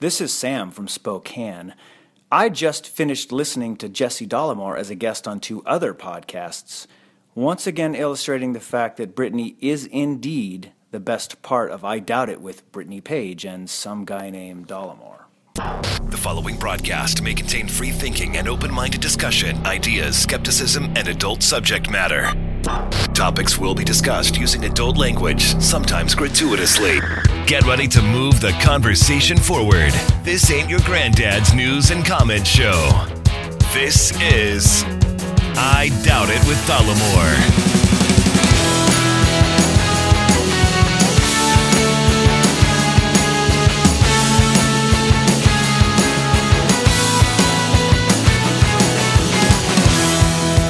[0.00, 1.74] This is Sam from Spokane.
[2.32, 6.86] I just finished listening to Jesse Dollemore as a guest on two other podcasts,
[7.34, 12.30] once again illustrating the fact that Brittany is indeed the best part of I Doubt
[12.30, 15.24] It with Brittany Page and some guy named Dollemore.
[15.54, 21.42] The following broadcast may contain free thinking and open minded discussion, ideas, skepticism, and adult
[21.42, 22.32] subject matter.
[23.14, 27.00] Topics will be discussed using adult language, sometimes gratuitously.
[27.46, 29.92] Get ready to move the conversation forward.
[30.22, 33.06] This ain't your granddad's news and comment show.
[33.72, 34.84] This is
[35.56, 37.69] I Doubt It with Dollemore.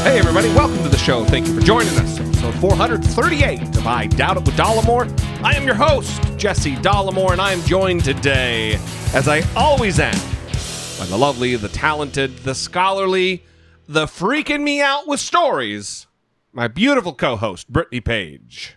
[0.03, 1.27] Hey, everybody, welcome to the show.
[1.27, 2.19] Thank you for joining us.
[2.19, 5.07] Episode 438 of I Doubt It with Dollemore.
[5.45, 8.77] I am your host, Jesse Dollemore, and I am joined today,
[9.13, 10.19] as I always am,
[10.99, 13.45] by the lovely, the talented, the scholarly,
[13.87, 16.07] the freaking me out with stories,
[16.55, 18.75] my beautiful co host, Brittany Page.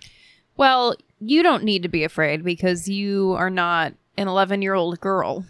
[0.58, 5.00] Well, you don't need to be afraid because you are not an 11 year old
[5.00, 5.45] girl.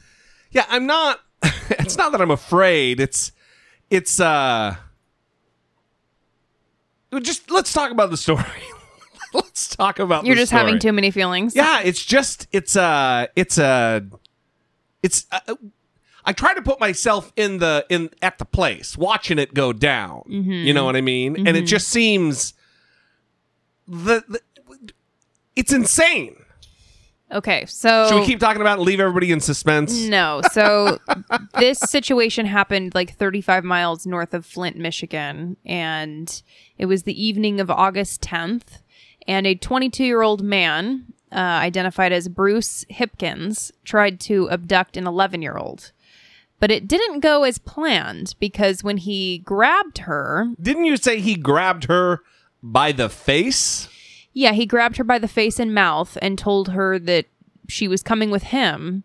[0.52, 3.00] Yeah, I'm not, it's not that I'm afraid.
[3.00, 3.32] It's,
[3.90, 4.76] it's, uh,
[7.20, 8.44] just let's talk about the story.
[9.34, 11.56] let's talk about You're just having too many feelings.
[11.56, 14.06] Yeah, it's just it's a it's a
[15.02, 15.56] it's uh,
[16.26, 20.24] I try to put myself in the in at the place, watching it go down.
[20.28, 20.86] You know mm-hmm.
[20.86, 21.36] what I mean?
[21.36, 21.66] And it mm-hmm.
[21.66, 22.54] just seems
[23.88, 24.42] the, the
[25.56, 26.36] it's insane.
[27.34, 28.08] Okay, so.
[28.08, 30.04] Should we keep talking about it and leave everybody in suspense?
[30.04, 30.42] No.
[30.52, 31.00] So
[31.60, 35.58] this situation happened like 35 miles north of Flint, Michigan.
[35.66, 36.42] And
[36.78, 38.82] it was the evening of August 10th.
[39.28, 45.08] And a 22 year old man, uh, identified as Bruce Hipkins, tried to abduct an
[45.08, 45.92] 11 year old.
[46.60, 51.36] But it didn't go as planned because when he grabbed her, Didn't you say he
[51.36, 52.22] grabbed her
[52.62, 53.90] by the face?
[54.34, 57.28] Yeah, he grabbed her by the face and mouth and told her that
[57.68, 59.04] she was coming with him.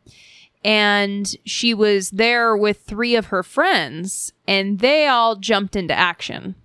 [0.64, 6.56] And she was there with three of her friends, and they all jumped into action.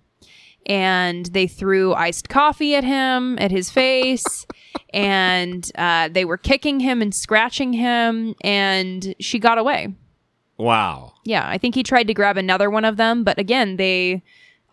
[0.66, 4.48] And they threw iced coffee at him, at his face,
[4.94, 9.94] and uh, they were kicking him and scratching him, and she got away.
[10.58, 11.14] Wow.
[11.24, 14.24] Yeah, I think he tried to grab another one of them, but again, they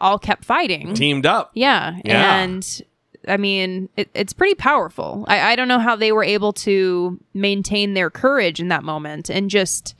[0.00, 0.94] all kept fighting.
[0.94, 1.50] Teamed up.
[1.54, 1.98] Yeah.
[2.04, 2.40] Yeah.
[2.40, 2.82] And
[3.28, 5.24] I mean, it, it's pretty powerful.
[5.28, 9.28] I, I don't know how they were able to maintain their courage in that moment
[9.28, 9.94] and just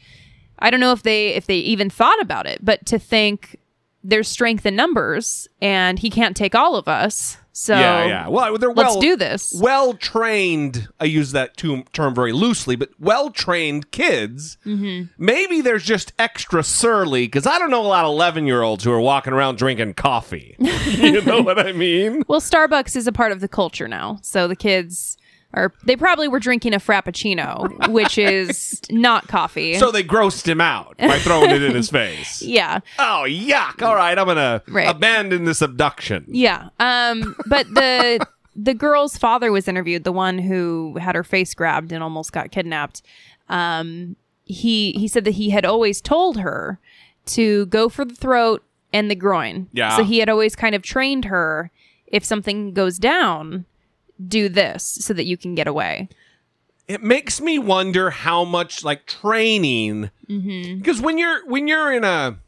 [0.59, 3.59] I don't know if they if they even thought about it, but to think
[4.03, 7.37] there's strength in numbers and he can't take all of us.
[7.53, 8.29] So yeah, yeah.
[8.29, 9.53] Well, they're let's well do this.
[9.61, 15.07] well trained i use that term very loosely but well trained kids Mm-hmm.
[15.19, 18.85] maybe there's just extra surly because i don't know a lot of 11 year olds
[18.85, 23.13] who are walking around drinking coffee you know what i mean Well, Starbucks is a
[23.13, 24.19] part of the culture now.
[24.23, 25.17] So the kids
[25.53, 29.75] are they probably were drinking a frappuccino, which is not coffee.
[29.75, 32.81] so they grossed him out by throwing it in his face yeah.
[32.99, 34.89] oh yuck all right i'm gonna Right.
[34.89, 36.69] abandon this abduction Yeah.
[36.79, 38.25] Um but the
[38.57, 42.51] the girl's father was interviewed, the one who had her face grabbed and almost got
[42.51, 43.01] kidnapped.
[43.49, 46.79] Um he he said that he had always told her
[47.27, 48.63] to go for the throat
[48.93, 49.69] and the groin.
[49.73, 49.97] Yeah.
[49.97, 51.71] So he had always kind of trained her
[52.07, 53.65] if something goes down,
[54.29, 56.09] do this so that you can get away.
[56.89, 62.39] it makes me wonder how much like training because when you're when you're in a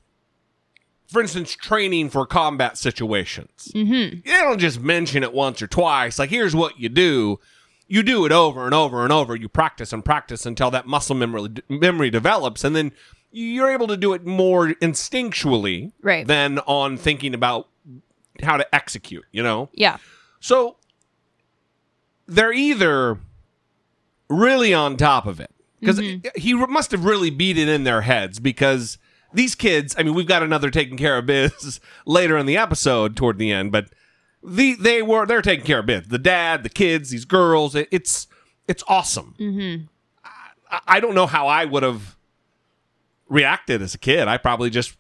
[1.07, 4.19] for instance training for combat situations mm-hmm.
[4.25, 7.39] they don't just mention it once or twice like here's what you do
[7.87, 11.15] you do it over and over and over you practice and practice until that muscle
[11.15, 12.93] memory memory develops and then
[13.31, 16.27] you're able to do it more instinctually Right.
[16.27, 17.69] than on thinking about
[18.43, 19.99] how to execute you know Yeah.
[20.41, 20.77] so
[22.35, 23.19] they're either
[24.29, 25.51] really on top of it
[25.81, 25.99] because
[26.37, 28.99] he must have really beat it in their heads because
[29.35, 29.95] these kids.
[29.99, 33.53] I mean, we've got another taking care of biz later in the episode toward the
[33.53, 33.89] end, but
[34.43, 36.09] the they were they're taking care of biz.
[36.09, 37.75] The dad, the kids, these girls.
[37.75, 38.27] It, it's
[38.69, 39.35] it's awesome.
[39.39, 39.85] Mm-hmm.
[40.71, 42.17] I, I don't know how I would have
[43.29, 44.29] reacted as a kid.
[44.29, 44.97] I probably just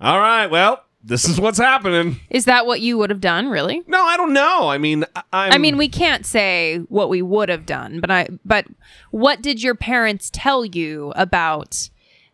[0.00, 0.46] all right.
[0.46, 2.20] Well, this is what's happening.
[2.30, 3.82] Is that what you would have done, really?
[3.86, 4.68] No, I don't know.
[4.68, 8.10] I mean, I, I'm, I mean, we can't say what we would have done, but
[8.10, 8.66] I but
[9.10, 11.88] what did your parents tell you about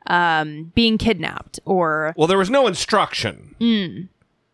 [0.06, 3.54] um, being kidnapped or well, there was no instruction.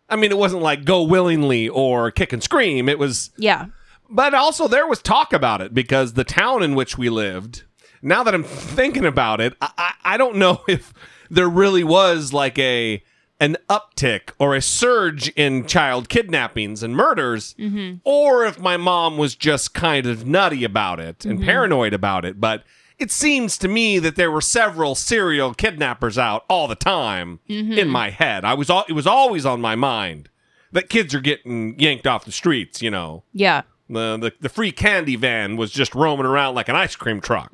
[0.08, 2.88] I mean, it wasn't like go willingly or kick and scream.
[2.88, 3.66] It was, yeah.
[4.08, 7.62] but also there was talk about it because the town in which we lived,
[8.02, 10.92] now that I'm thinking about it, I, I, I don't know if
[11.30, 13.02] there really was like a
[13.40, 17.96] an uptick or a surge in child kidnappings and murders, mm-hmm.
[18.04, 21.46] or if my mom was just kind of nutty about it and mm-hmm.
[21.46, 22.38] paranoid about it.
[22.38, 22.62] But
[22.98, 27.72] it seems to me that there were several serial kidnappers out all the time mm-hmm.
[27.72, 28.44] in my head.
[28.44, 30.28] I was all, it was always on my mind
[30.72, 32.82] that kids are getting yanked off the streets.
[32.82, 33.62] You know, Yeah.
[33.88, 37.50] the the, the free candy van was just roaming around like an ice cream truck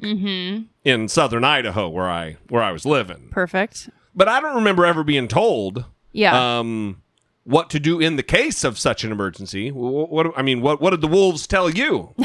[0.84, 3.28] in southern Idaho where I where I was living.
[3.30, 3.88] Perfect.
[4.16, 6.58] But I don't remember ever being told Yeah.
[6.58, 7.02] um,
[7.44, 9.70] what to do in the case of such an emergency.
[9.70, 12.14] What, what I mean, what what did the wolves tell you?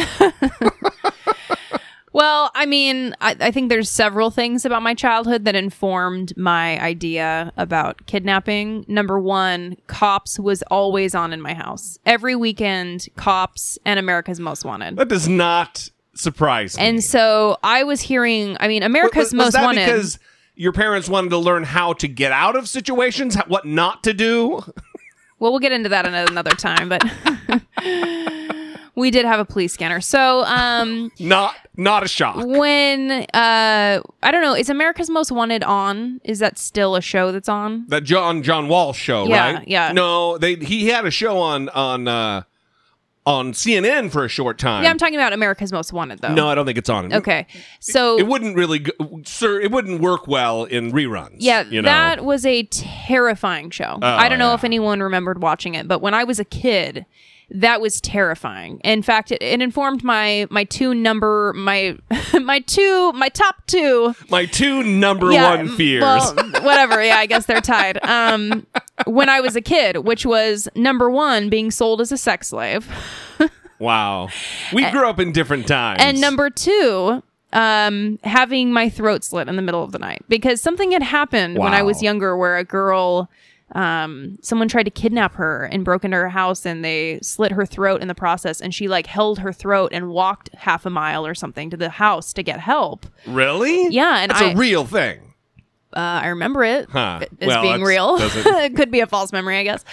[2.14, 6.78] Well, I mean, I, I think there's several things about my childhood that informed my
[6.82, 8.84] idea about kidnapping.
[8.90, 11.98] Number one, Cops was always on in my house.
[12.06, 14.98] Every weekend, Cops and America's Most Wanted.
[14.98, 16.84] That does not surprise me.
[16.84, 19.86] And so I was hearing, I mean, America's was, was Most Wanted.
[19.86, 20.20] because
[20.62, 24.62] your parents wanted to learn how to get out of situations, what not to do?
[25.40, 27.04] Well, we'll get into that at another time, but
[28.96, 30.02] we did have a police scanner.
[30.02, 32.36] So, um, Not not a shock.
[32.46, 36.22] when uh, I don't know, is America's Most Wanted on?
[36.24, 37.86] Is that still a show that's on?
[37.88, 39.68] That John John Walsh show, Yeah, right?
[39.68, 39.92] yeah.
[39.94, 42.44] No, they he had a show on on uh,
[43.26, 44.84] on CNN for a short time.
[44.84, 46.34] Yeah, I'm talking about America's Most Wanted, though.
[46.34, 47.14] no, I don't think it's on.
[47.14, 47.46] Okay,
[47.80, 49.60] so It wouldn't really, go, sir.
[49.60, 51.36] It wouldn't work well in reruns.
[51.38, 51.88] yeah, you know?
[51.88, 54.00] that was a terrifying show.
[54.02, 54.56] I don't know oh, yeah.
[54.56, 57.06] if anyone remembered watching it, but when I was a kid,
[57.54, 58.80] that was terrifying.
[58.84, 61.98] In fact, it, it informed my my two number my
[62.42, 66.02] my two my top two my two number yeah, one fears.
[66.02, 67.04] Well, whatever.
[67.04, 68.04] Yeah, I guess they're tied.
[68.06, 68.66] Um,
[69.06, 72.88] when I was a kid, which was number one, being sold as a sex slave,
[73.80, 74.30] wow,
[74.74, 76.02] we grew up in different times.
[76.02, 77.22] and number two,
[77.52, 81.58] um, having my throat slit in the middle of the night because something had happened
[81.58, 83.30] when I was younger, where a girl.
[83.74, 87.66] Um, someone tried to kidnap her and broke into her house and they slit her
[87.66, 91.26] throat in the process and she like held her throat and walked half a mile
[91.26, 93.06] or something to the house to get help.
[93.26, 95.20] really, Yeah, and it's a real thing.
[95.94, 97.20] Uh, I remember it Huh.
[97.42, 98.16] as Well, being real.
[98.20, 99.84] it could be a false memory, I guess.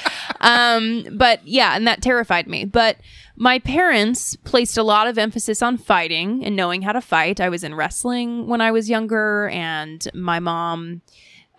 [0.40, 2.64] Um, but yeah, and that terrified me.
[2.64, 2.98] But
[3.36, 7.40] my parents placed a lot of emphasis on fighting and knowing how to fight.
[7.40, 11.02] I was in wrestling when I was younger, and my mom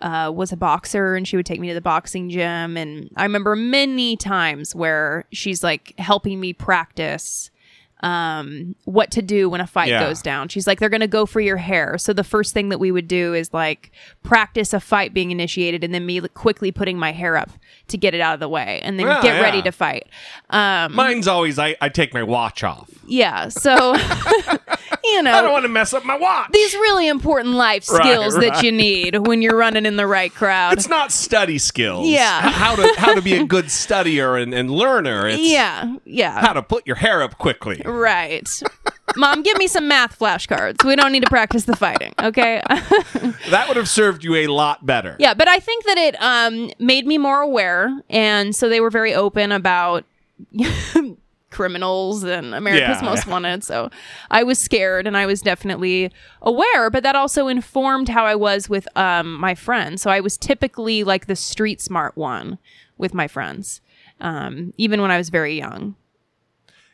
[0.00, 2.76] uh, was a boxer and she would take me to the boxing gym.
[2.76, 7.50] And I remember many times where she's like helping me practice
[8.02, 10.00] um what to do when a fight Yeah.
[10.00, 10.48] goes down.
[10.48, 11.98] She's like they're going to go for your hair.
[11.98, 13.92] So the first thing that we would do is like
[14.22, 17.50] practice a fight being initiated and then me like, quickly putting my hair up
[17.90, 19.40] to get it out of the way and then Yeah, get yeah.
[19.40, 20.08] ready to fight.
[20.50, 22.88] Um Mine's always I, I take my watch off.
[23.06, 23.48] yeah.
[23.48, 23.94] So
[25.04, 26.50] you know, I don't want to mess up my watch.
[26.52, 30.32] these really important life Right, skills that you need when you're running in the right
[30.32, 30.74] crowd.
[30.74, 32.06] it's not study skills.
[32.08, 32.40] Yeah.
[32.50, 35.26] How to how to be a good studier and, and learner.
[35.28, 35.96] It's yeah.
[36.04, 36.40] Yeah.
[36.40, 37.82] how to put your hair up quickly.
[37.84, 38.48] Right.
[39.16, 40.84] Mom, give me some math flashcards.
[40.84, 42.62] We don't need to practice the fighting, okay?
[43.50, 45.16] That would have served you a lot better.
[45.18, 48.90] yeah, but I think that it um, made me more aware, and so they were
[48.90, 50.04] very open about
[51.50, 53.08] criminals and America's Yeah.
[53.08, 53.64] Most Wanted.
[53.64, 53.90] So
[54.30, 56.12] I was scared, and I was definitely
[56.42, 56.90] aware.
[56.90, 60.02] But that also informed how I was with um, my friends.
[60.02, 62.58] So I was typically like the street smart one
[62.98, 63.80] with my friends,
[64.20, 65.96] um, even when I was very young.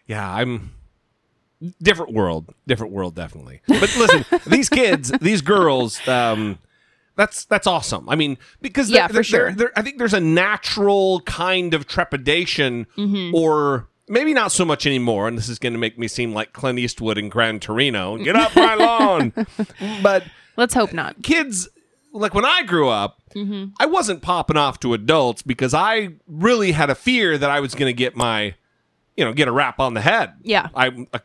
[0.07, 0.73] Yeah, I'm
[1.83, 3.61] different world, different world, definitely.
[3.67, 6.59] But listen, these kids, these girls, um,
[7.17, 8.09] that's that's awesome.
[8.09, 9.53] I mean, because Yeah, there- for sure.
[9.53, 13.35] there- I think there's a natural kind of trepidation, Mm-hmm.
[13.35, 15.27] or maybe not so much anymore.
[15.29, 18.17] And this is going to make me seem like Clint Eastwood in Gran Torino.
[18.19, 19.33] Get off my lawn!
[20.03, 20.25] But
[20.57, 21.23] Let's hope not.
[21.23, 21.69] kids
[22.13, 23.73] like when I grew up, Mm-hmm.
[23.79, 27.75] I wasn't popping off to adults because I really had a fear that I was
[27.75, 28.55] going to get my,
[29.15, 30.33] you know, get a rap on the head.
[30.43, 30.69] Yeah.
[30.75, 31.19] I uh,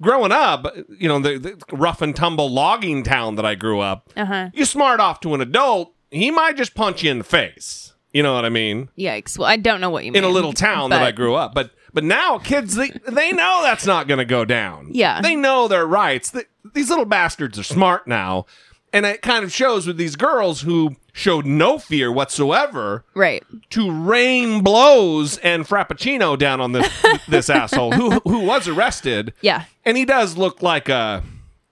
[0.00, 0.66] growing up,
[0.98, 4.10] you know, the, the rough and tumble logging town that I grew up.
[4.16, 4.50] Uh-huh.
[4.52, 7.92] You smart off to an adult, he might just punch you in the face.
[8.12, 8.88] You know what I mean?
[8.98, 9.38] Yikes.
[9.38, 10.24] Well, I don't know what you mean.
[10.24, 13.60] In a little town that I grew up, but but now kids they they know
[13.62, 14.88] that's not going to go down.
[14.90, 15.20] Yeah.
[15.20, 16.30] they know their rights.
[16.32, 18.46] Th these little bastards are smart now,
[18.92, 23.42] and it kind of shows with these girls who showed no fear whatsoever Right.
[23.70, 26.88] to rain blows and frappuccino down on this
[27.28, 29.32] this asshole who who was arrested.
[29.40, 29.64] Yeah.
[29.84, 31.22] and he does look like a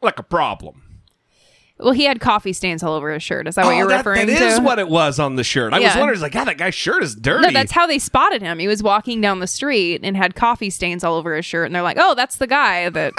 [0.02, 0.82] like a problem.
[1.80, 3.46] Well, he had coffee stains all over his shirt.
[3.46, 4.44] Is that what Oh, you're that- referring that to?
[4.46, 5.72] is what it was on the shirt.
[5.72, 7.46] I was wondering, like, God, that guy's shirt is dirty.
[7.46, 8.58] no, that's how they spotted him.
[8.58, 11.74] He was walking down the street and had coffee stains all over his shirt, and
[11.76, 13.12] they're like, "Oh, that's the guy that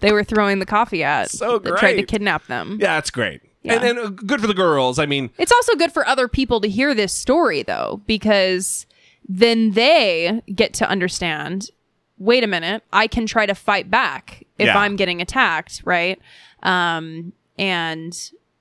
[0.00, 2.78] they were throwing the coffee at So that tried to kidnap them.
[2.80, 3.42] Yeah, that's great.
[3.62, 3.74] Yeah.
[3.74, 4.98] And, and uh, good for the girls.
[4.98, 8.86] I mean, It's also good for other people to hear this story, though, because
[9.28, 11.70] then they get to understand
[12.18, 14.78] wait a minute, I can try to fight back if Yeah.
[14.78, 16.20] I'm getting attacked, right?
[16.62, 18.14] Um, and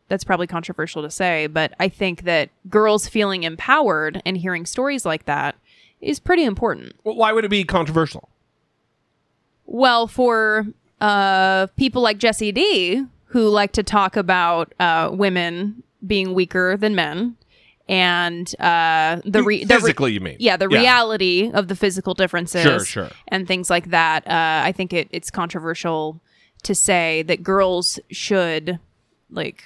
[0.08, 5.06] that's probably controversial to say, but I think that girls feeling empowered and hearing stories
[5.06, 5.56] like that
[6.00, 6.96] is pretty important.
[7.04, 8.30] wh- why would it be controversial?
[9.66, 10.68] Well, for
[11.02, 16.96] uh, people like Jesse D, who like to talk about uh, women being weaker than
[16.96, 17.36] men,
[17.88, 20.38] and uh, the re- the re- Physically, you mean?
[20.40, 20.80] yeah, the Yeah.
[20.80, 23.10] reality of the physical differences, Sure, sure.
[23.28, 24.28] and things like that.
[24.28, 26.22] Uh, I think it, it's controversial
[26.64, 28.80] to say that girls should
[29.32, 29.64] like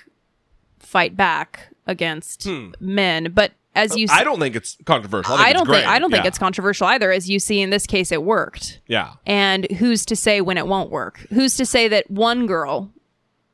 [0.79, 2.47] fight back against
[2.79, 4.07] men, but as you.
[4.09, 5.33] I don't think it's controversial.
[5.33, 5.87] I, think I don't think.
[5.87, 7.11] I don't think it's controversial either.
[7.11, 8.81] As you see in this case, it worked.
[8.87, 9.13] Yeah.
[9.25, 11.25] And who's to say when it won't work?
[11.29, 12.91] Who's to say that one girl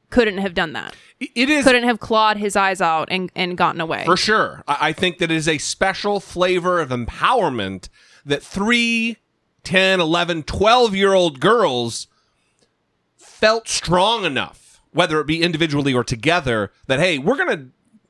[0.09, 0.95] couldn't have done that?
[1.19, 4.05] It is Couldn't have clawed his eyes out and, and gotten away?
[4.05, 4.63] For sure.
[4.67, 7.89] I, think that it is a special flavor of empowerment
[8.25, 9.17] that three,
[9.63, 12.07] 10, 11, 12 year old girls
[13.17, 17.35] felt strong enough, whether it be individually or together, that, hey, we're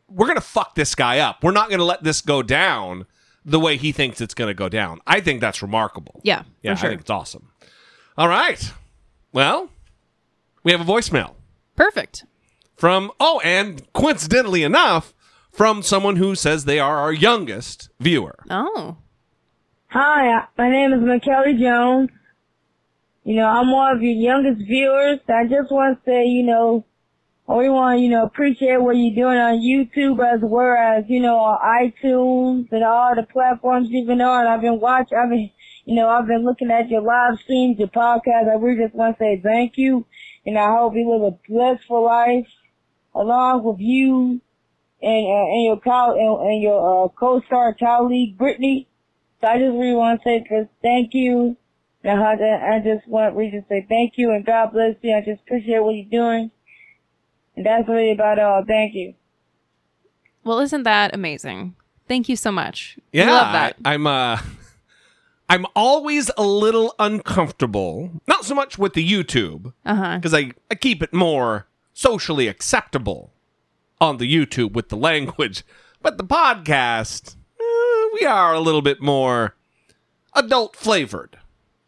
[0.09, 0.19] going to.
[0.21, 1.43] We're gonna fuck this guy up.
[1.43, 3.05] We're not gonna let this go down
[3.45, 4.99] the way he thinks it's gonna go down.
[5.07, 6.21] I think that's remarkable.
[6.23, 6.87] Yeah, yeah, for sure.
[6.87, 7.51] I think it's awesome.
[8.17, 8.73] All right,
[9.31, 9.69] well,
[10.63, 11.35] we have a voicemail
[11.75, 12.25] Perfect.
[12.75, 15.13] from oh and coincidentally enough
[15.51, 18.97] from someone who says they are our youngest viewer Oh.
[19.87, 22.09] Hi, my name is McKelly Jones.
[23.23, 25.19] You know, I'm one of your youngest viewers.
[25.27, 26.85] I just want to say, you know,
[27.57, 31.19] we want to, you know, appreciate what you're doing on YouTube as well as, you
[31.19, 34.45] know, on iTunes and all the platforms you've been on.
[34.45, 35.49] I've been watching, I've been,
[35.85, 38.51] you know, I've been looking at your live streams, your podcast.
[38.51, 40.05] I really just want to say thank you.
[40.45, 42.45] And I hope you live a blissful life
[43.15, 44.41] along with you
[45.01, 48.87] and, uh, and your co- and, and your, uh, co-star colleague, Brittany.
[49.41, 51.57] So I just really want to say thank you.
[52.03, 55.15] And I, I just want to really just say thank you and God bless you.
[55.15, 56.51] I just appreciate what you're doing.
[57.59, 58.63] And that's really about all.
[58.65, 59.15] Thank you.
[60.45, 61.75] Well, isn't that amazing?
[62.07, 62.97] Thank you so much.
[63.11, 63.75] We yeah love that.
[63.83, 64.37] I, am uh
[65.49, 70.15] i'm always a little uncomfortable not so much with the youtube huh.
[70.15, 73.33] because I, I keep it more socially acceptable
[73.99, 75.63] on the youtube with the language
[76.01, 79.55] but the podcast eh, we are a little bit more
[80.33, 81.37] adult flavored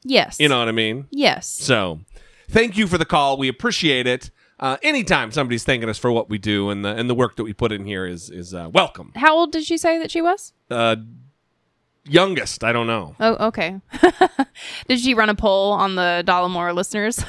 [0.04, 0.38] Yes.
[0.40, 1.48] you know what i mean Yes.
[1.48, 2.02] So,
[2.50, 3.38] thank you for the call.
[3.38, 4.32] We appreciate it.
[4.62, 7.44] Uh, anytime somebody's thanking us for what we do and the and the work that
[7.44, 9.12] we put in here is is uh, welcome.
[9.16, 10.54] How old did she say that she was?
[10.70, 10.98] Uh,
[12.06, 13.16] youngest, I don't know.
[13.20, 13.82] Oh, okay.
[14.88, 17.24] did she run a poll on the Dollemore listeners?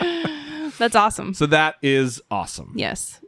[0.78, 1.34] That's awesome.
[1.34, 2.72] So that is awesome.
[2.76, 3.20] Yes.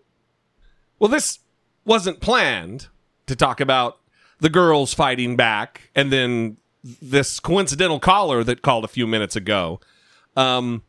[0.98, 1.40] Well, this
[1.84, 2.88] wasn't planned
[3.26, 3.98] to talk about
[4.38, 9.80] the girls fighting back and then this coincidental caller that called a few minutes ago.
[10.36, 10.82] Um,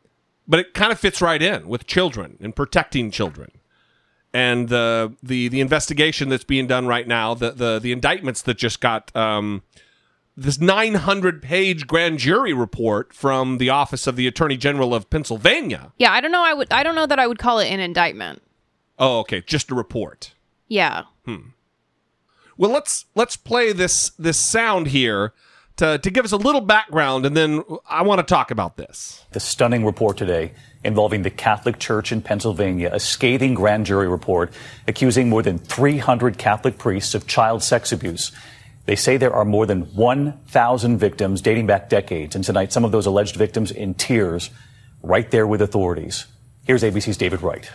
[0.47, 3.51] but it kind of fits right in with children and protecting children.
[4.33, 8.57] And the the the investigation that's being done right now, the the the indictments that
[8.57, 9.61] just got um,
[10.35, 15.91] this 900 page grand jury report from the office of the Attorney General of Pennsylvania.
[15.97, 16.43] Yeah, I don't know.
[16.43, 16.71] I would.
[16.73, 18.41] I don't know that I would call it an indictment.
[18.97, 20.33] Oh, okay, just a report.
[20.67, 21.03] Yeah.
[21.25, 21.49] Hmm.
[22.57, 25.33] Well, let's let's play this this sound here
[25.77, 29.23] to to give us a little background, and then I want to talk about this.
[29.31, 30.53] The stunning report today
[30.83, 34.53] involving the Catholic Church in Pennsylvania, a scathing grand jury report
[34.87, 38.31] accusing more than 300 Catholic priests of child sex abuse.
[38.85, 42.91] They say there are more than 1,000 victims dating back decades, and tonight some of
[42.91, 44.49] those alleged victims in tears,
[45.01, 46.25] right there with authorities.
[46.65, 47.69] Here's ABC's David Wright.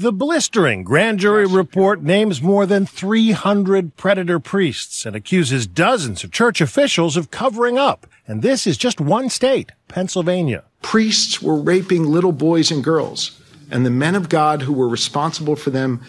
[0.00, 6.32] The blistering grand jury report names more than 300 predator priests and accuses dozens of
[6.32, 8.06] church officials of covering up.
[8.26, 10.64] And this is just one state, Pennsylvania.
[10.80, 13.38] priests were raping little boys and girls,
[13.70, 16.00] and the men of God who were responsible for them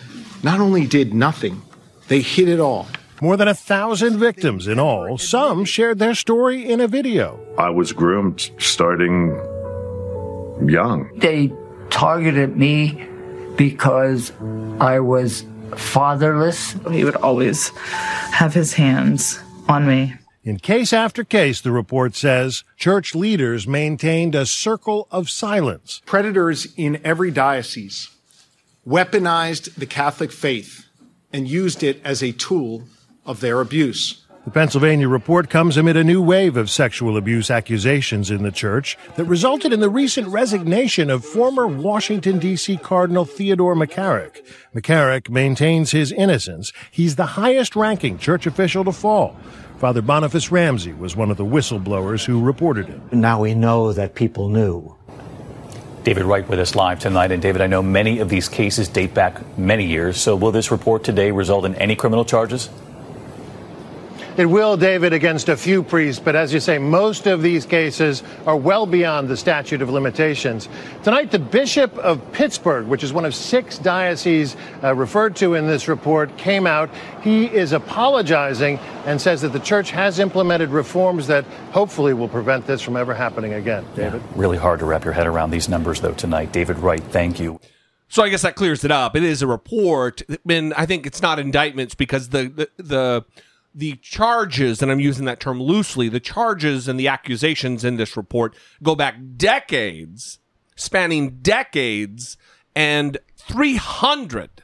[0.41, 1.62] not only did nothing,
[2.07, 2.88] they hid it all.
[3.21, 5.17] More than a thousand victims in all.
[5.17, 7.45] Some shared their story in a video.
[7.57, 9.31] I was groomed starting
[10.65, 11.12] young.
[11.17, 11.51] They
[11.89, 13.11] targeted me
[13.62, 14.32] because
[14.80, 16.75] I was fatherless.
[16.89, 17.70] He would always
[18.39, 19.39] have his hands
[19.70, 20.15] on me.
[20.44, 26.01] In case after case, the report says, church leaders maintained a circle of silence.
[26.08, 28.10] Predators in every diocese
[28.88, 30.88] weaponized the Catholic faith
[31.32, 32.86] and used it as a tool
[33.27, 34.25] of their abuse.
[34.43, 38.98] The Pennsylvania report comes amid a new wave of sexual abuse accusations in the church
[39.15, 42.77] that resulted in the recent resignation of former Washington, D.C.
[42.77, 44.43] Cardinal Theodore McCarrick.
[44.74, 46.74] McCarrick maintains his innocence.
[46.89, 49.38] He's the highest ranking church official to fall.
[49.77, 53.13] Father Boniface Ramsey was one of the whistleblowers who reported it.
[53.13, 54.98] Now we know that people knew.
[56.03, 57.31] David Wright with us live tonight.
[57.31, 60.19] And David, I know many of these cases date back many years.
[60.19, 62.71] So will this report today result in any criminal charges?
[64.38, 68.24] It will, David, against a few priests, but as you say, most of these cases
[68.48, 70.70] are well beyond the statute of limitations.
[71.04, 75.68] Tonight, the Bishop of Pittsburgh, which is one of six dioceses uh, referred to in
[75.68, 76.90] this report, came out.
[77.22, 82.66] He is apologizing and says that the church has implemented reforms that hopefully will prevent
[82.66, 83.86] this from ever happening again.
[83.96, 84.22] David?
[84.22, 86.54] Yeah, really hard to wrap your head around these numbers, though, tonight.
[86.54, 87.60] David Wright, thank you.
[88.08, 89.16] So I guess that clears it up.
[89.16, 93.26] It is a report, and I think it's not indictments because the the, the
[93.74, 98.18] the charges, and I'm using that term loosely, the charges and the accusations in this
[98.18, 100.40] report go back decades,
[100.75, 102.38] spanning decades,
[102.75, 104.63] and 300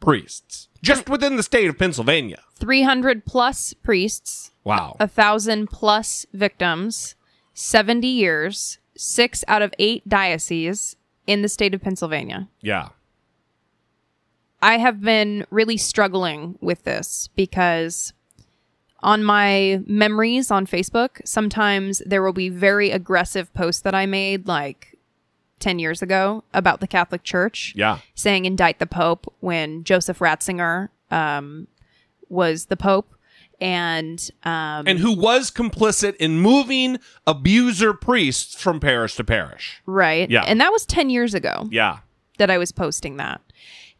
[0.00, 2.42] priests just within the state of Pennsylvania.
[2.58, 4.52] 300 plus priests.
[4.64, 4.96] Wow.
[5.00, 7.14] A thousand plus victims,
[7.54, 10.96] 70 years, six out of eight dioceses
[11.26, 12.48] in the state of Pennsylvania.
[12.60, 12.90] Yeah.
[14.62, 18.12] I have been really struggling with this because
[19.02, 24.46] on my memories on Facebook, sometimes there will be very aggressive posts that I made
[24.46, 24.98] like
[25.60, 27.72] 10 years ago about the Catholic Church.
[27.76, 27.98] Yeah.
[28.14, 31.68] Saying indict the Pope when Joseph Ratzinger um,
[32.28, 33.14] was the Pope.
[33.62, 39.82] And um, and who was complicit in moving abuser priests from parish to parish.
[39.84, 40.30] Right.
[40.30, 40.44] Yeah.
[40.46, 41.68] And that was 10 years ago.
[41.70, 41.98] Yeah.
[42.38, 43.42] That I was posting that.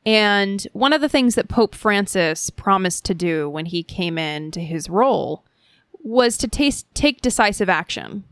[0.06, 4.60] And one of the things that Pope Francis promised to do when he came into
[4.60, 5.44] his role
[5.92, 8.24] was to taste, take decisive action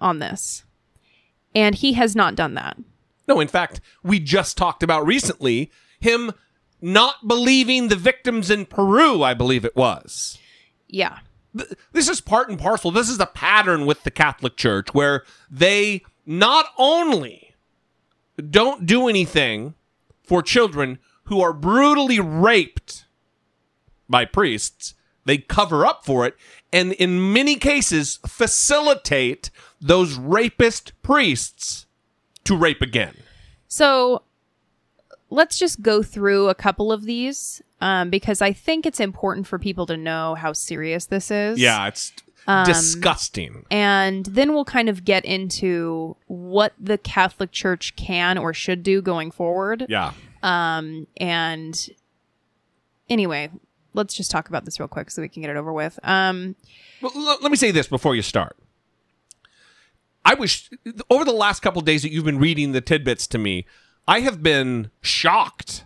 [0.00, 0.64] on this.
[1.54, 2.76] And he has not done that.
[3.28, 6.32] No, in fact, we just talked about recently him
[6.80, 10.38] not believing the victims in Peru, I believe it was.
[10.88, 11.20] Yeah.
[11.92, 12.90] This is part and parcel.
[12.90, 17.54] This is a pattern with the Catholic Church where they not only
[18.50, 19.74] don't do anything
[20.24, 23.06] for children who are brutally raped
[24.08, 24.94] by priests.
[25.24, 26.36] They cover up for it
[26.72, 31.86] and in many cases facilitate those rapist priests
[32.44, 33.14] to rape again.
[33.68, 34.22] So
[35.30, 39.58] let's just go through a couple of these um, because I think it's important for
[39.58, 41.58] people to know how serious this is.
[41.58, 42.12] Yeah, it's
[42.46, 43.64] um, disgusting.
[43.70, 49.00] And then we'll kind of get into what the Catholic Church can or should do
[49.02, 49.86] going forward.
[49.88, 50.12] Yeah.
[50.42, 51.88] Um, and
[53.08, 53.50] anyway,
[53.94, 55.98] let's just talk about this real quick so we can get it over with.
[56.02, 56.56] Um,
[57.00, 58.56] well, l- let me say this before you start.
[60.24, 60.70] I wish
[61.10, 63.66] over the last couple days that you've been reading the tidbits to me,
[64.08, 65.84] I have been shocked.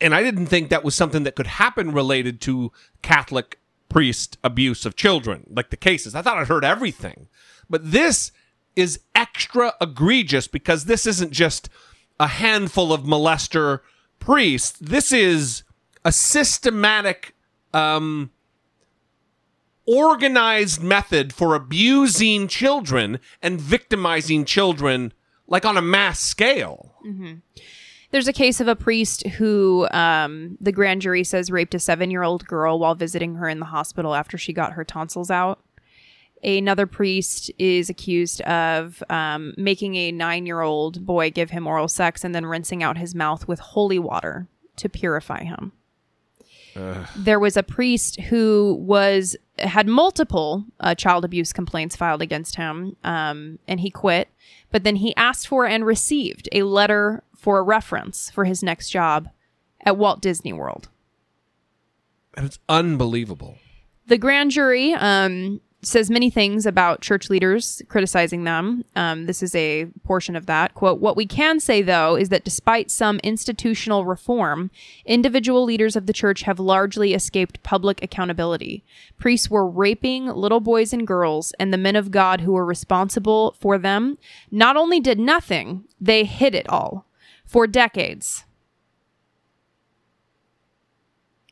[0.00, 2.70] And I didn't think that was something that could happen related to
[3.02, 3.58] Catholic
[3.88, 6.14] priest abuse of children, like the cases.
[6.14, 7.28] I thought I'd heard everything.
[7.70, 8.32] But this
[8.76, 11.68] is extra egregious because this isn't just
[12.20, 13.80] a handful of molester
[14.18, 14.78] priests.
[14.78, 15.62] This is
[16.04, 17.34] a systematic,
[17.72, 18.30] um,
[19.86, 25.12] organized method for abusing children and victimizing children,
[25.46, 26.94] like on a mass scale.
[27.06, 27.34] Mm-hmm.
[28.10, 32.10] There's a case of a priest who um, the grand jury says raped a seven
[32.10, 35.60] year old girl while visiting her in the hospital after she got her tonsils out.
[36.42, 41.88] Another priest is accused of um, making a nine year old boy give him oral
[41.88, 45.72] sex and then rinsing out his mouth with holy water to purify him.
[47.16, 52.96] There was a priest who was had multiple uh, child abuse complaints filed against him,
[53.02, 54.28] um, and he quit.
[54.70, 58.90] But then he asked for and received a letter for a reference for his next
[58.90, 59.28] job
[59.86, 60.88] at Walt Disney World.
[62.34, 63.58] And it's unbelievable.
[64.06, 68.84] The grand jury um, says many things about church leaders, criticizing them.
[68.96, 70.74] Um, this is a portion of that.
[70.74, 74.70] Quote What we can say, though, is that despite some institutional reform,
[75.04, 78.84] individual leaders of the church have largely escaped public accountability.
[79.18, 83.54] Priests were raping little boys and girls, and the men of God who were responsible
[83.60, 84.18] for them
[84.50, 87.07] not only did nothing, they hid it all
[87.48, 88.44] for decades.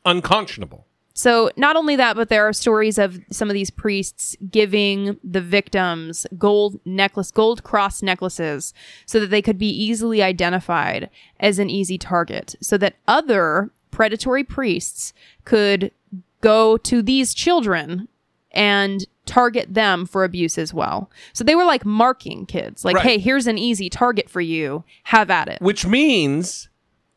[0.05, 0.85] Unconscionable.
[1.13, 5.41] So, not only that, but there are stories of some of these priests giving the
[5.41, 8.71] victims gold necklace, gold cross necklaces,
[9.07, 14.43] so that they could be easily identified as an easy target, so that other predatory
[14.43, 15.11] priests
[15.43, 15.91] could
[16.41, 18.07] go to these children
[18.51, 21.11] and target them for abuse as well.
[21.33, 23.05] So they were like marking kids, like, Right.
[23.05, 24.83] hey, here's an easy target for you.
[25.03, 25.61] Have at it.
[25.61, 26.69] which means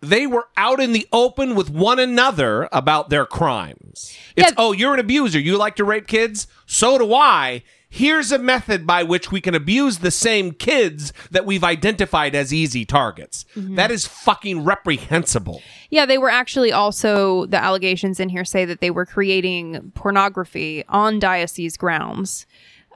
[0.02, 4.16] they were out in the open with one another about their crimes.
[4.36, 5.38] It's, oh, you're an abuser.
[5.38, 6.46] You like to rape kids?
[6.66, 7.62] So do I.
[7.92, 12.54] Here's a method by which we can abuse the same kids that we've identified as
[12.54, 13.44] easy targets.
[13.56, 15.60] That is fucking reprehensible.
[15.90, 20.84] Yeah, they were actually also the allegations in here say that they were creating pornography
[20.88, 22.46] on diocese grounds,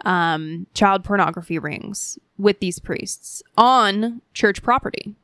[0.04, 5.16] um, child pornography rings with these priests on church property.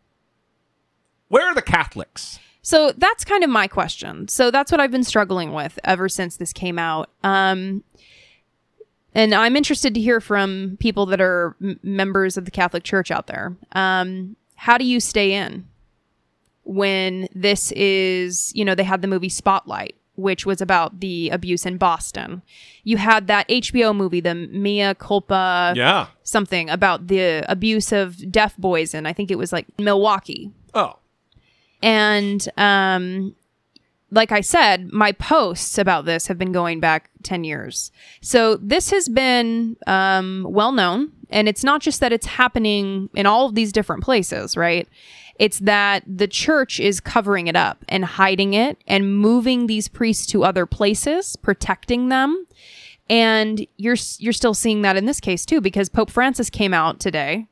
[1.28, 2.40] Where are the Catholics?
[2.62, 4.26] So that's kind of my question.
[4.26, 7.08] So that's what I've been struggling with ever since this came out.
[7.22, 7.84] Um,
[9.14, 13.10] and I'm interested to hear from people that are m- members of the Catholic Church
[13.10, 13.56] out there.
[13.72, 15.66] Um, how do you stay in
[16.64, 21.64] when this is, you know, they had the movie Spotlight, which was about the abuse
[21.66, 22.42] in Boston.
[22.84, 26.08] You had that HBO movie, the Mea Culpa Yeah.
[26.22, 30.52] something about the abuse of deaf boys in, I think it was like Milwaukee.
[30.74, 30.96] Oh.
[31.82, 33.34] And um
[34.10, 37.92] like I said, my posts about this have been going back 10 years.
[38.20, 43.26] So this has been um well known and it's not just that it's happening in
[43.26, 44.88] all of these different places, right?
[45.38, 50.26] It's that the church is covering it up and hiding it and moving these priests
[50.26, 52.46] to other places, protecting them.
[53.08, 57.00] And you're you're still seeing that in this case too because Pope Francis came out
[57.00, 57.46] today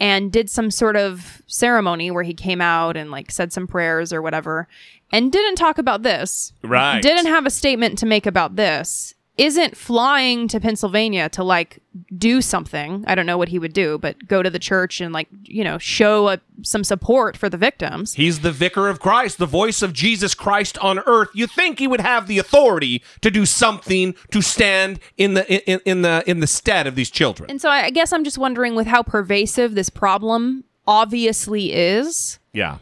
[0.00, 4.12] and did some sort of ceremony where he came out and like said some prayers
[4.12, 4.68] or whatever
[5.12, 6.52] and didn't talk about this.
[6.62, 7.00] Right.
[7.02, 9.14] Didn't have a statement to make about this.
[9.38, 11.78] Isn't flying to Pennsylvania to like
[12.18, 13.02] do something.
[13.06, 15.64] I don't know what he would do, but go to the church and like, you
[15.64, 18.12] know, show a, some support for the victims.
[18.12, 21.28] He's the vicar of Christ, the voice of Jesus Christ on earth.
[21.34, 25.80] You think he would have the authority to do something to stand in the in,
[25.86, 27.50] in the in the stead of these children.
[27.50, 32.38] And so I I guess I'm just wondering with how pervasive this problem obviously is,
[32.52, 32.78] Yeah.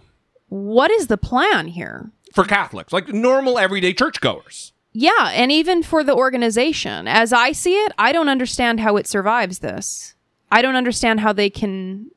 [0.49, 2.11] what is the plan here?
[2.33, 4.73] For Catholics, like normal everyday churchgoers.
[4.93, 9.07] Yeah, and even for the organization, as I see it, I don't understand how it
[9.07, 10.15] survives this.
[10.51, 12.11] I don't understand how they can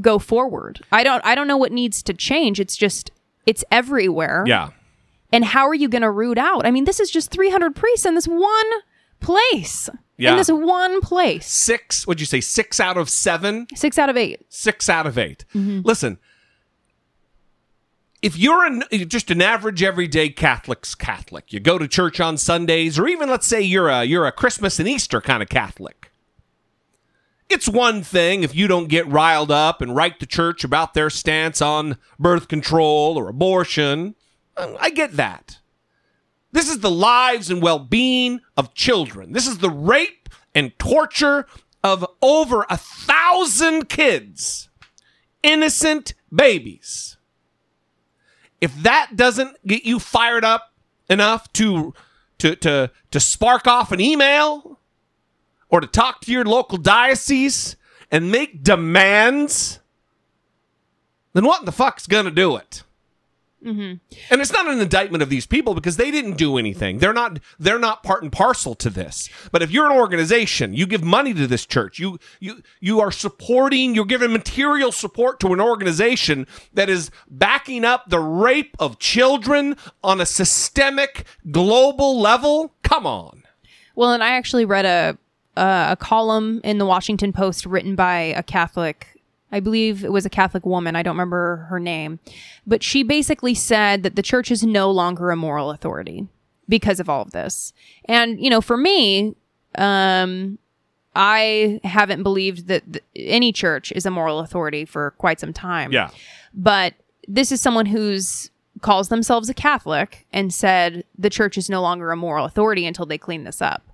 [0.00, 0.80] go forward.
[0.92, 2.60] I don't I don't know what needs to change.
[2.60, 3.10] It's just
[3.46, 4.44] it's everywhere.
[4.46, 4.70] Yeah.
[5.32, 6.66] And how are you going to root out?
[6.66, 8.70] I mean, this is just 300 priests in this one
[9.20, 9.88] place.
[10.16, 10.32] Yeah.
[10.32, 11.46] In this one place.
[11.46, 12.40] Six, what'd you say?
[12.40, 13.66] Six out of seven?
[13.74, 14.40] 6 out of 8.
[14.48, 15.80] Six out of 8 mm-hmm.
[15.82, 16.18] Listen,
[18.22, 22.98] if you're an, just an average everyday Catholic's Catholic, you go to church on Sundays,
[22.98, 26.10] or even let's say you're a you're a Christmas and Easter kind of Catholic.
[27.48, 31.10] It's one thing if you don't get riled up and write the church about their
[31.10, 34.14] stance on birth control or abortion.
[34.56, 35.58] Uh, I get that.
[36.52, 39.32] This is the lives and well being of children.
[39.32, 41.46] This is the rape and torture
[41.82, 44.68] of over a thousand kids,
[45.42, 47.16] innocent babies.
[48.60, 50.72] If that doesn't get you fired up
[51.08, 51.94] enough to,
[52.38, 54.78] to, to, to spark off an email
[55.68, 57.76] or to talk to your local diocese
[58.10, 59.80] and make demands,
[61.32, 62.82] then what the fuck's gonna do it?
[63.64, 63.94] Mm-hmm.
[64.30, 66.98] And it's not an indictment of these people because they didn't do anything.
[66.98, 69.28] They're not they're not part and parcel to this.
[69.52, 73.12] But if you're an organization, you give money to this church, you you you are
[73.12, 78.98] supporting, you're giving material support to an organization that is backing up the rape of
[78.98, 82.74] children on a systemic global level.
[82.82, 83.42] Come on.
[83.94, 85.18] Well, and I actually read a
[85.56, 89.19] uh, a column in the Washington Post written by a Catholic.
[89.52, 90.96] I believe it was a Catholic woman.
[90.96, 92.20] I don't remember her name,
[92.66, 96.28] but she basically said that the church is no longer a moral authority
[96.68, 97.72] because of all of this.
[98.04, 99.34] And you know, for me,
[99.76, 100.58] um,
[101.14, 105.92] I haven't believed that th- any church is a moral authority for quite some time.
[105.92, 106.10] Yeah.
[106.54, 106.94] But
[107.26, 112.12] this is someone who's calls themselves a Catholic and said the church is no longer
[112.12, 113.89] a moral authority until they clean this up.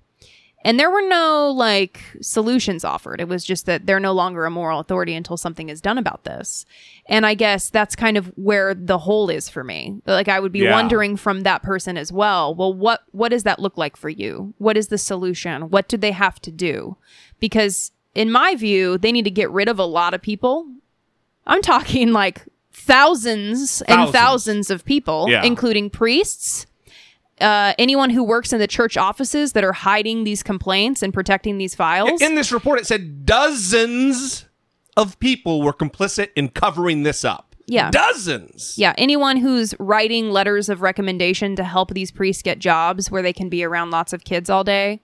[0.65, 3.21] And there were no like solutions offered.
[3.21, 6.23] It was just that they're no longer a moral authority until something is done about
[6.23, 6.65] this.
[7.07, 10.01] And I guess that's kind of where the hole is for me.
[10.05, 10.71] Like I would be Yeah.
[10.73, 14.53] wondering from that person as well, well what what does that look like for you?
[14.57, 15.69] What is the solution?
[15.69, 16.97] What do they have to do?
[17.39, 20.67] Because in my view, they need to get rid of a lot of people
[21.45, 22.41] I'm talking like
[22.73, 24.11] thousands and Thousands.
[24.15, 25.43] thousands of people, Yeah.
[25.43, 26.65] including priests,
[27.41, 31.57] uh, anyone who works in the church offices that are hiding these complaints and protecting
[31.57, 32.21] these files.
[32.21, 34.45] In this report, it said dozens
[34.95, 37.55] of people were complicit in covering this up.
[37.67, 37.91] Yeah.
[37.91, 38.77] Dozens.
[38.77, 43.33] Yeah, anyone who's writing letters of recommendation to help these priests get jobs where they
[43.33, 45.01] can be around lots of kids all day.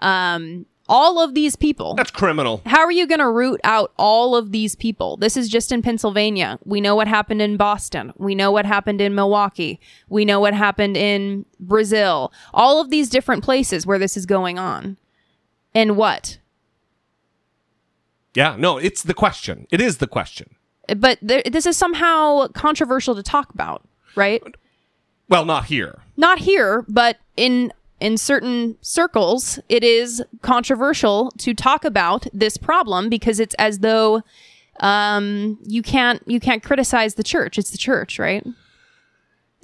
[0.00, 1.94] Um, all of these people.
[1.94, 2.60] That's criminal.
[2.66, 5.16] How are you going to root out all of these people?
[5.16, 6.58] This is just in Pennsylvania.
[6.66, 8.12] We know what happened in Boston.
[8.18, 9.80] We know what happened in Milwaukee.
[10.10, 12.30] We know what happened in Brazil.
[12.52, 14.98] All of these different places where this is going on.
[15.74, 16.38] And what?
[18.34, 19.66] Yeah, no, it's the question.
[19.70, 20.54] It is the question.
[20.94, 23.82] But th- this is somehow controversial to talk about,
[24.14, 24.42] right?
[25.30, 26.00] Well, not here.
[26.18, 27.72] Not here, but in
[28.02, 34.22] in certain circles, it is controversial to talk about this problem because it's as though
[34.80, 37.58] um, you can't you can't criticize the church.
[37.58, 38.44] It's the church, right?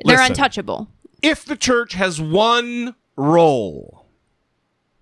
[0.05, 0.33] They're Listen.
[0.33, 0.89] untouchable.
[1.21, 4.07] If the church has one role,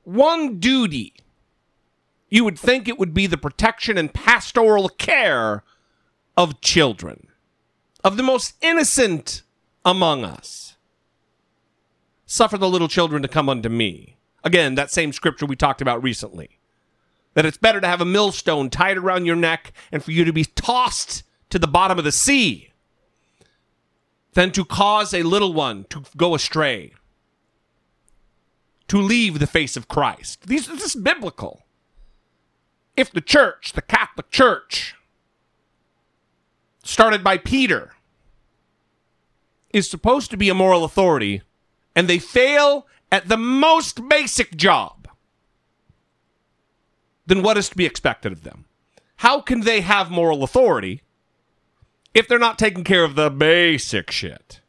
[0.05, 1.13] one duty,
[2.31, 5.63] you would think it would be the protection and pastoral care
[6.39, 7.27] of children,
[8.03, 9.43] of the most innocent
[9.85, 10.66] among us.
[12.27, 14.17] Suffer the little children to come unto me.
[14.43, 16.59] Again, that same scripture we talked about recently.
[17.35, 20.33] That it's better to have a millstone tied around your neck and for you to
[20.33, 22.73] be tossed to the bottom of the sea
[24.35, 26.93] than to cause a little one to go astray,
[28.89, 30.47] to leave the face of Christ.
[30.47, 31.63] This is biblical.
[32.97, 34.95] If the church, the Catholic Church,
[36.83, 37.93] started by Peter,
[39.71, 41.43] is supposed to be a moral authority,
[41.97, 45.09] and they fail at the most basic job,
[47.27, 48.67] then what is to be expected of them?
[49.17, 51.03] How can they have moral authority
[52.15, 54.61] if they're not taking care of the basic shit?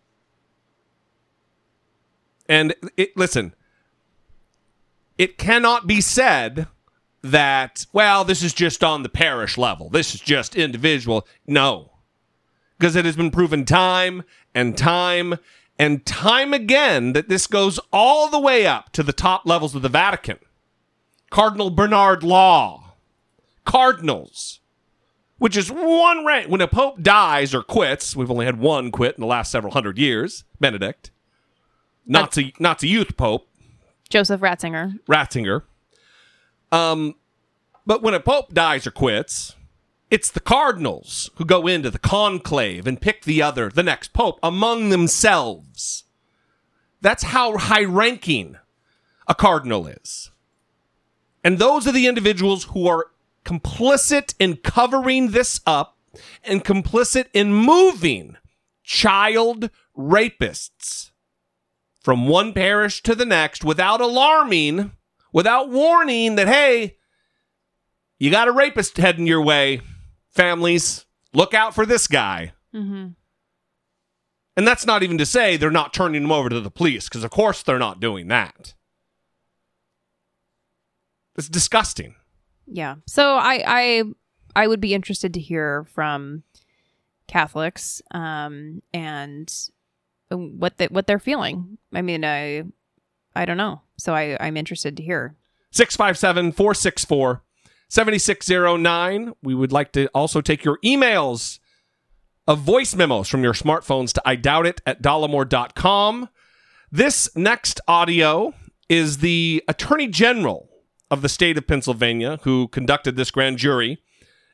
[2.47, 3.53] And it, listen,
[5.17, 6.67] it cannot be said
[7.21, 9.89] that, well, this is just on the parish level.
[9.89, 11.27] This is just individual.
[11.45, 11.91] No.
[12.77, 14.23] Because it has been proven time
[14.55, 15.35] and time
[15.79, 19.81] and time again that this goes all the way up to the top levels of
[19.81, 20.39] the Vatican.
[21.29, 22.95] Cardinal Bernard Law,
[23.65, 24.61] cardinals,
[25.37, 26.49] which is one rank.
[26.49, 29.73] When a pope dies or quits, we've only had one quit in the last several
[29.73, 31.11] hundred years, Benedict,
[32.05, 33.49] Nazi, Nazi youth pope,
[34.09, 34.97] Joseph Ratzinger.
[35.07, 35.63] Ratzinger.
[36.71, 37.15] Um,
[37.85, 39.55] but when a pope dies or quits,
[40.09, 44.39] it's the cardinals who go into the conclave and pick the other, the next pope,
[44.41, 46.05] among themselves.
[47.01, 48.57] That's how high ranking
[49.27, 50.31] a cardinal is.
[51.43, 53.07] And those are the individuals who are
[53.45, 55.97] complicit in covering this up
[56.43, 58.37] and complicit in moving
[58.83, 61.11] child rapists
[62.01, 64.93] from one parish to the next without alarming,
[65.33, 66.97] without warning that, hey,
[68.17, 69.81] you got a rapist heading your way,
[70.37, 71.05] families.
[71.33, 72.53] Look out for this guy.
[72.73, 73.07] Mm-hmm.
[74.55, 77.23] And that's not even to say they're not turning them over to the police, because
[77.23, 78.73] of course they're not doing that.
[81.35, 82.15] It's disgusting.
[82.65, 82.95] Yeah.
[83.05, 84.03] So I I
[84.55, 86.43] I would be interested to hear from
[87.27, 89.53] Catholics um and
[90.29, 91.77] what they what they're feeling.
[91.93, 92.63] I mean, I
[93.35, 93.81] I don't know.
[93.97, 95.35] So I I'm interested to hear.
[95.71, 97.43] 657 464
[97.89, 99.33] 7609.
[99.41, 101.59] We would like to also take your emails
[102.47, 106.29] of voice memos from your smartphones to I doubt it at dollemore.com.
[106.91, 108.53] This next audio
[108.87, 110.69] is the Attorney General
[111.11, 114.01] of the state of Pennsylvania who conducted this grand jury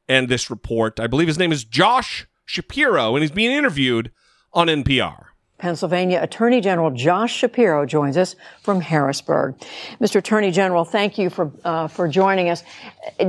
[0.07, 0.99] and this report.
[0.99, 4.11] I believe his name is Josh Shapiro, and he's being interviewed
[4.51, 5.25] on NPR.
[5.63, 9.57] Pennsylvania Attorney General Josh Shapiro joins us from Harrisburg.
[10.01, 10.17] Mr.
[10.17, 12.65] Attorney General, thank you for uh, for joining us.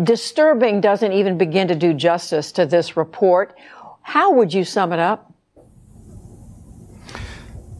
[0.03, 3.57] Disturbing doesn't even begin to do justice to this report.
[4.03, 5.33] How would you sum it up?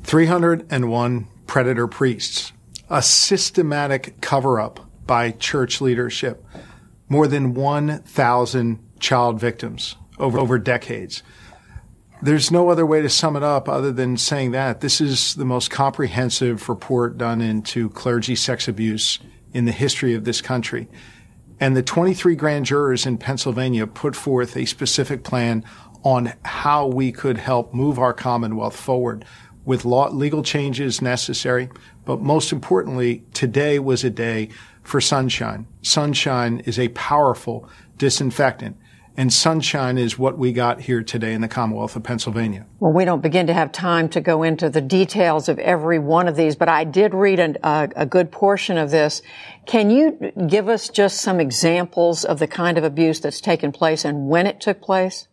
[0.05, 2.53] 301 predator priests,
[2.89, 6.45] a systematic cover up by church leadership,
[7.09, 11.25] more than 1,000 child victims over, over decades.
[12.25, 15.45] There's no other way to sum it up other than saying that this is the
[15.45, 19.19] most comprehensive report done into clergy sex abuse
[19.53, 20.89] in the history of this country.
[21.61, 25.67] And the 23 grand jurors in Pennsylvania put forth a specific plan
[26.03, 29.27] on how we could help move our Commonwealth forward
[29.67, 31.69] with law, legal changes necessary.
[32.07, 34.49] But most importantly, today was a day
[34.83, 35.67] for sunshine.
[35.83, 38.79] Sunshine is a powerful disinfectant.
[39.17, 42.67] And sunshine is what we got here today in the Commonwealth of Pennsylvania.
[42.81, 46.27] Well, we don't begin to have time to go into the details of every one
[46.27, 49.23] of these, but I did read an, uh, a good portion of this.
[49.67, 54.05] Can you give us just some examples of the kind of abuse that's taken place
[54.05, 55.29] and when it took place?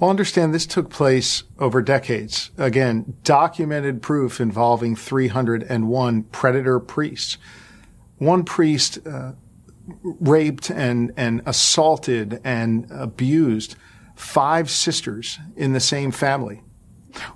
[0.00, 2.50] Well, understand this took place over decades.
[2.58, 7.38] Again, documented proof involving 301 predator priests.
[8.18, 9.32] One priest uh,
[10.02, 13.76] raped and, and assaulted and abused
[14.14, 16.62] five sisters in the same family.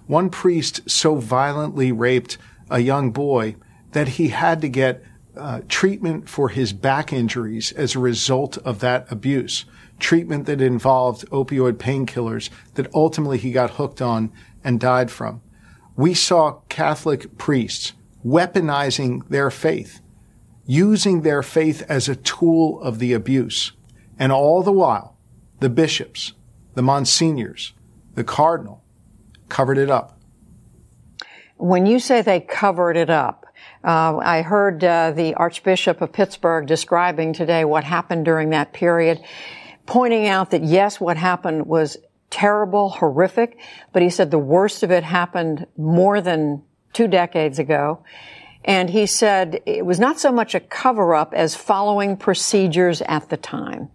[0.07, 2.39] One priest so violently raped
[2.71, 3.57] a young boy
[3.93, 5.03] that he had to get
[5.37, 9.65] uh, treatment for his back injuries as a result of that abuse.
[9.99, 14.33] Treatment that involved opioid painkillers that ultimately he got hooked on
[14.65, 15.43] and died from.
[15.95, 17.93] We saw Catholic priests
[18.25, 20.01] weaponizing their faith,
[20.67, 23.73] using their faith as a tool of the abuse.
[24.19, 25.17] And all the while,
[25.61, 26.33] the bishops,
[26.75, 27.73] the monsignors,
[28.15, 28.83] the cardinal
[29.49, 30.19] covered it up.
[31.57, 33.47] When you say they covered it up,
[33.85, 39.23] uh, I heard uh, the Archbishop of Pittsburgh describing today what happened during that period,
[39.87, 41.97] pointing out that yes, what happened was
[42.31, 43.59] terrible, horrific,
[43.93, 48.03] but he said the worst of it happened more than two decades ago.
[48.67, 53.31] And he said it was not so much a cover up as following procedures at
[53.31, 53.89] the time.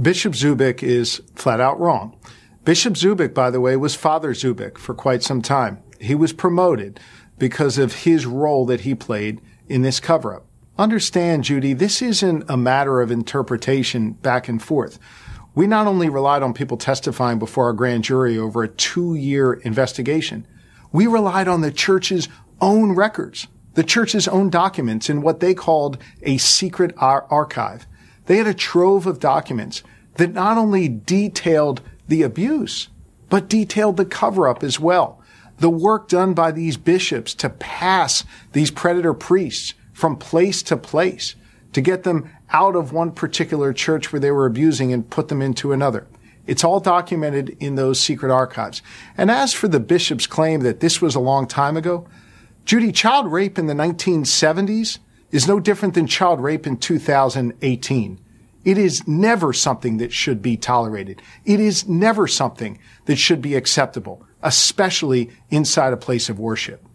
[0.00, 2.18] Bishop Zubik is flat out wrong.
[2.64, 5.78] Bishop Zubik, by the way, was Father Zubik for quite some time.
[6.00, 6.98] He was promoted
[7.38, 10.46] because of his role that he played in this cover up.
[10.78, 14.98] Understand, Judy, this isn't a matter of interpretation back and forth.
[15.54, 19.52] We not only relied on people testifying before our grand jury over a two year
[19.52, 20.46] investigation,
[20.92, 22.28] we relied on the church's
[22.62, 27.86] own records, the church's own documents in what they called a secret ar- archive.
[28.26, 29.82] They had a trove of documents
[30.14, 32.88] that not only detailed the abuse,
[33.28, 35.20] but detailed the cover up as well.
[35.58, 41.34] The work done by these bishops to pass these predator priests from place to place
[41.72, 45.40] to get them out of one particular church where they were abusing and put them
[45.40, 46.06] into another.
[46.46, 48.82] It's all documented in those secret archives.
[49.16, 52.06] And as for the bishop's claim that this was a long time ago,
[52.64, 54.98] Judy, child rape in the 1970s
[55.30, 58.20] is no different than child rape in 2018.
[58.64, 61.20] It is never something that should be tolerated.
[61.44, 66.86] It is never something that should be acceptable, especially inside a place of worship.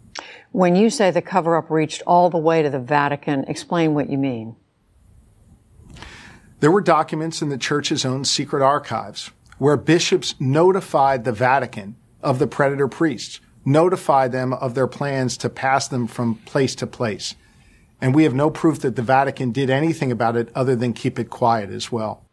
[0.52, 4.08] When you say the cover up reached all the way to the Vatican, explain what
[4.08, 4.56] you mean.
[6.60, 12.38] There were documents in the church's own secret archives where bishops notified the Vatican of
[12.38, 17.34] the predator priests, notified them of their plans to pass them from place to place.
[18.00, 21.18] And we have no proof that the Vatican did anything about it other than keep
[21.18, 22.24] it quiet as well.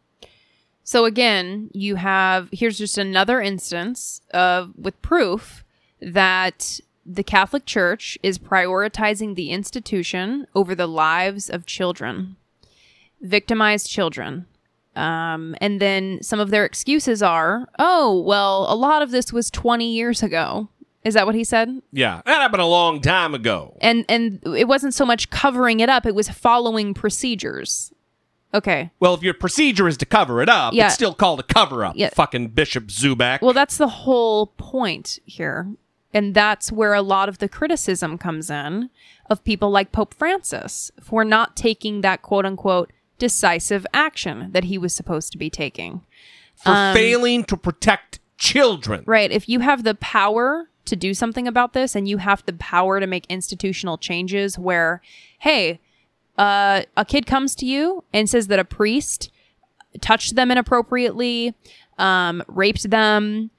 [0.84, 5.64] So again, you have here's just another instance of with proof
[6.00, 12.36] that the Catholic Church is prioritizing the institution over the lives of children,
[13.22, 14.46] victimized children.
[14.96, 19.52] Um, and then some of their excuses are, oh, well, a lot of this was
[19.52, 20.70] 20 years ago.
[21.06, 21.82] Is that what he said?
[21.94, 23.78] Yeah, that happened a long time ago.
[23.80, 27.94] And and it wasn't so much covering it up; it was following procedures.
[28.54, 28.90] Okay.
[29.00, 30.86] Well, if your procedure is to cover it up, Yeah.
[30.86, 31.94] it's still called a cover up.
[31.98, 32.10] Yeah.
[32.10, 33.42] Fucking Bishop Zubik.
[33.42, 35.68] Well, that's the whole point here.
[36.14, 38.90] And that's where a lot of the criticism comes in
[39.30, 44.78] of people like Pope Francis for not taking that quote unquote decisive action that he
[44.78, 46.02] was supposed to be taking.
[46.56, 49.04] for um, failing to protect children.
[49.06, 49.30] Right.
[49.32, 53.00] If you have the power to do something about this and you have the power
[53.00, 55.02] to make institutional changes where,
[55.40, 55.80] hey,
[56.38, 59.32] uh, a kid comes to you and says that a priest
[60.02, 61.56] touched them inappropriately,
[61.98, 63.50] um, raped them,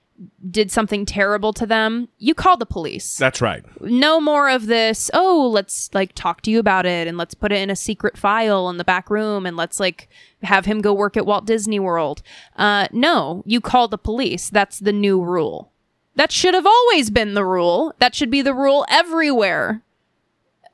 [0.50, 3.16] did something terrible to them, you call the police.
[3.18, 3.62] That's right.
[3.82, 7.52] no more of this oh let's like talk to you about it and let's put
[7.52, 10.08] it in a secret file in the back room and let's like
[10.42, 12.22] have him go work at walt disney world
[12.56, 15.70] uh no you call the police that's the new rule
[16.16, 19.82] that should have always been the rule that should be the rule everywhere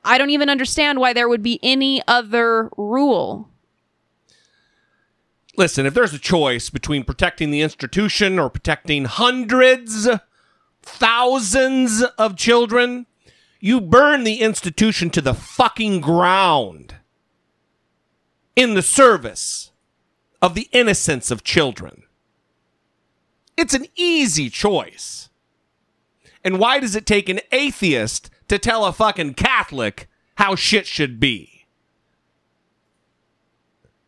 [0.03, 3.49] i don't even understand why there would be any other rule
[5.55, 10.09] Listen, if there's a choice between protecting the institution or protecting hundreds,
[10.81, 13.05] thousands of children,
[13.59, 16.95] you burn the institution to the fucking ground
[18.55, 19.71] in the service
[20.41, 22.03] of the innocence of children.
[23.55, 25.29] It's an easy choice.
[26.43, 31.19] And why does it take an atheist to tell a fucking Catholic how shit should
[31.19, 31.65] be?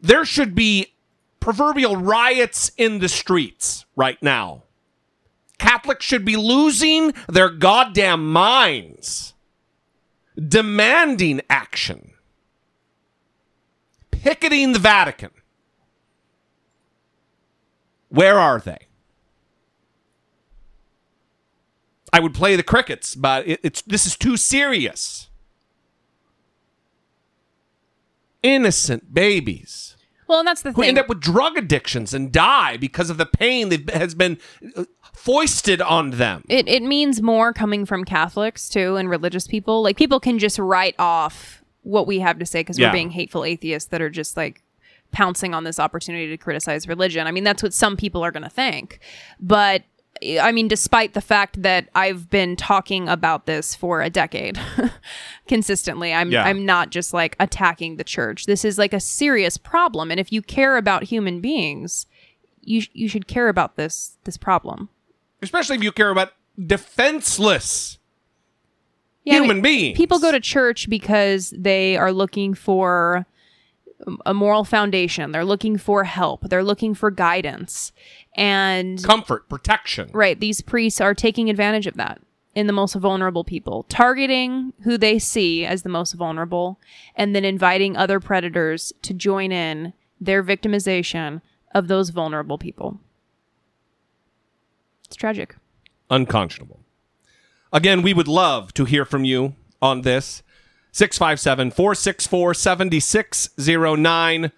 [0.02, 0.94] There should be
[1.40, 4.64] proverbial riots in the streets right now.
[5.58, 9.34] Catholics should be losing their goddamn minds,
[10.38, 12.12] demanding action,
[14.12, 15.32] picketing the Vatican.
[18.10, 18.85] Where are they?
[22.14, 25.30] I would play the crickets, but it, it's this is too serious.
[28.44, 29.98] Innocent babies
[30.28, 30.90] Well, and that's the who thing.
[30.90, 34.38] end up with drug addictions and die because of the pain that has been
[34.78, 36.44] uh, foisted on them.
[36.48, 39.82] it it means more coming from Catholics too and religious people.
[39.82, 42.90] Like people can just write off what we have to say because Yeah.
[42.90, 44.62] we're being hateful atheists that are just like
[45.12, 47.26] pouncing on this opportunity to criticize religion.
[47.26, 49.00] I mean, that's what some people are going to think.
[49.40, 49.84] But
[50.40, 54.58] I mean, despite the fact that I've been talking about this for a decade
[55.48, 56.44] consistently, I'm Yeah.
[56.44, 58.46] I'm not just like attacking the church.
[58.46, 62.06] This is like a serious problem, and if you care about human beings,
[62.62, 64.90] you you should care about this this problem.
[65.42, 66.32] Especially if you care about
[66.66, 68.00] defenseless
[69.24, 69.98] Yeah, I human mean, beings.
[69.98, 73.26] People go to church because they are looking for
[74.26, 75.32] a moral foundation.
[75.32, 76.50] They're looking for help.
[76.50, 77.92] They're looking for guidance.
[78.36, 80.10] And comfort, protection.
[80.14, 82.22] right, these priests are taking advantage of that
[82.54, 86.80] in the most vulnerable people, targeting who they see as the most vulnerable
[87.16, 91.42] and then inviting other predators to join in their victimization
[91.74, 93.00] of those vulnerable people.
[95.06, 95.56] It's tragic.
[96.10, 96.80] unconscionable.
[97.74, 100.44] Again, we would love to hear from you on this.
[100.94, 104.52] 657 464 7609.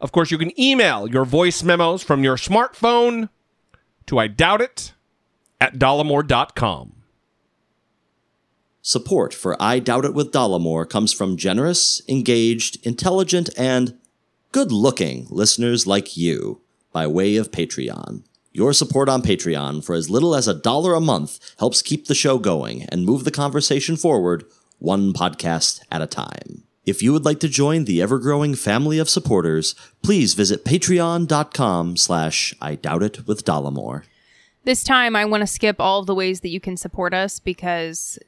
[0.00, 3.28] Of course, you can email your voice memos from your smartphone
[4.06, 4.94] to I doubt it
[5.60, 6.94] at dollemore.com.
[8.82, 13.98] Support for I Doubt It with Dollemore comes from generous, engaged, intelligent, and
[14.52, 18.24] good looking listeners like you by way of Patreon.
[18.52, 22.14] Your support on Patreon for as little as a dollar a month helps keep the
[22.14, 24.44] show going and move the conversation forward
[24.78, 26.64] one podcast at a time.
[26.86, 32.54] If you would like to join the ever-growing family of supporters, please visit patreon.com slash
[32.60, 34.04] I Doubt It with Dollemore.
[34.64, 37.38] This time, I want to skip all of the ways that you can support us
[37.38, 38.18] because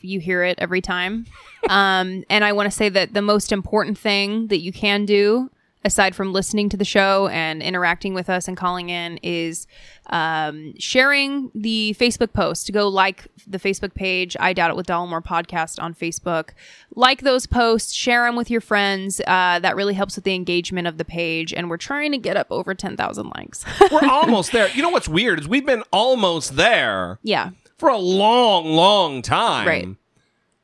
[0.00, 1.26] you hear it every time.
[1.68, 5.50] um, and I want to say that the most important thing that you can do,
[5.84, 9.66] aside from listening to the show and interacting with us and calling in, is
[10.10, 12.70] um, sharing the Facebook post.
[12.72, 16.50] Go like the Facebook page, I Doubt It with Dollemore Podcast on Facebook.
[16.94, 19.20] Like those posts, share them with your friends.
[19.26, 21.54] Uh, that really helps with the engagement of the page.
[21.54, 23.64] And we're trying to get up over 10,000 likes.
[23.90, 24.68] We're almost there.
[24.70, 27.50] You know what's weird is we've been almost there yeah.
[27.78, 29.66] for a long, long time.
[29.66, 29.88] Right.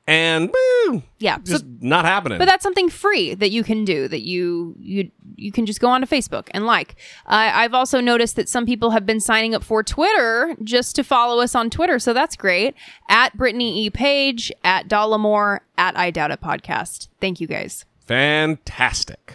[0.09, 0.53] And
[0.89, 1.39] woo, Yeah.
[1.43, 2.39] just not happening.
[2.39, 4.07] But that's something free that you can do.
[4.07, 6.95] That you you you can just go onto Facebook and like.
[7.27, 11.03] Uh, I've also noticed that some people have been signing up for Twitter just to
[11.03, 12.75] follow us on Twitter, so that's great.
[13.09, 17.09] At Brittany E Page, at Dollemore, at I Doubt It Podcast.
[17.21, 17.85] Thank you guys.
[18.07, 19.35] Fantastic.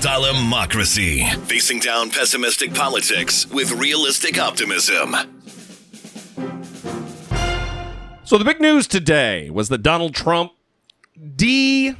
[0.00, 1.28] Dollemocracy.
[1.46, 5.14] Facing down pessimistic politics with realistic optimism.
[8.24, 10.52] So the big news today was that Donald Trump
[11.36, 11.94] de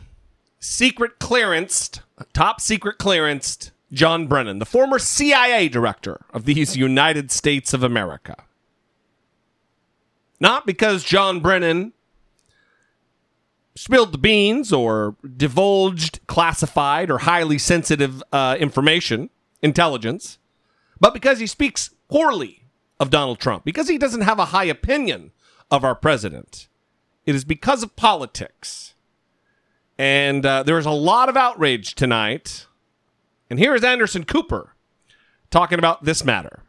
[0.58, 2.00] secret clearanced,
[2.32, 8.44] top secret clearanced John Brennan, the former CIA director of these United States of America.
[10.40, 11.92] Not because John Brennan
[13.80, 19.30] spilled the beans or divulged classified or highly sensitive uh, information,
[19.62, 20.36] intelligence,
[21.00, 22.64] but because he speaks poorly
[23.00, 25.32] of Donald Trump, because he doesn't have a high opinion
[25.70, 26.68] of our president.
[27.24, 28.92] It is because of politics.
[29.96, 32.66] And uh, there is a lot of outrage tonight.
[33.48, 34.74] And here is Anderson Cooper
[35.50, 36.64] talking about this matter.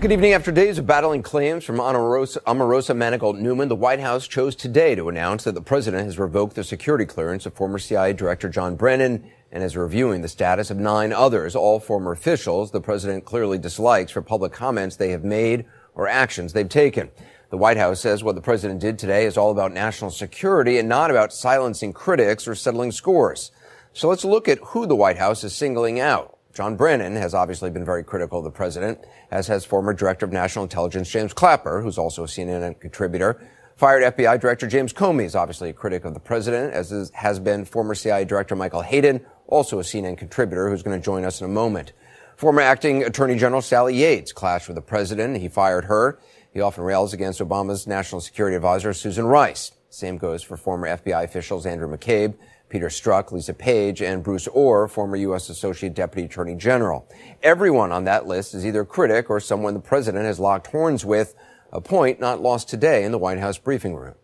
[0.00, 0.32] Good evening.
[0.32, 4.94] After days of battling claims from Omarosa, Omarosa Manigault Newman, the White House chose today
[4.94, 8.76] to announce that the president has revoked the security clearance of former CIA Director John
[8.76, 13.58] Brennan and is reviewing the status of nine others, all former officials the president clearly
[13.58, 15.64] dislikes for public comments they have made
[15.96, 17.10] or actions they've taken.
[17.50, 20.88] The White House says what the president did today is all about national security and
[20.88, 23.50] not about silencing critics or settling scores.
[23.94, 26.37] So let's look at who the White House is singling out.
[26.58, 28.98] John Brennan has obviously been very critical of the president,
[29.30, 33.40] as has former Director of National Intelligence James Clapper, who's also a CNN contributor.
[33.76, 37.38] Fired FBI Director James Comey is obviously a critic of the president, as is, has
[37.38, 41.40] been former CIA Director Michael Hayden, also a CNN contributor, who's going to join us
[41.40, 41.92] in a moment.
[42.36, 45.36] Former Acting Attorney General Sally Yates clashed with the president.
[45.36, 46.18] He fired her.
[46.52, 49.70] He often rails against Obama's National Security Advisor Susan Rice.
[49.90, 52.34] Same goes for former FBI officials Andrew McCabe,
[52.68, 55.48] Peter Strzok, Lisa Page, and Bruce Ohr, former U.S.
[55.48, 57.08] Associate Deputy Attorney General.
[57.42, 61.04] Everyone on that list is either a critic or someone the president has locked horns
[61.04, 61.34] with,
[61.72, 64.14] a point not lost today in the White House briefing room.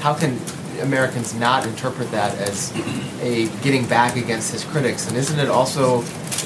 [0.00, 0.38] How can
[0.80, 2.74] Americans not interpret that as
[3.20, 5.08] a getting back against his critics?
[5.08, 6.02] And isn't it also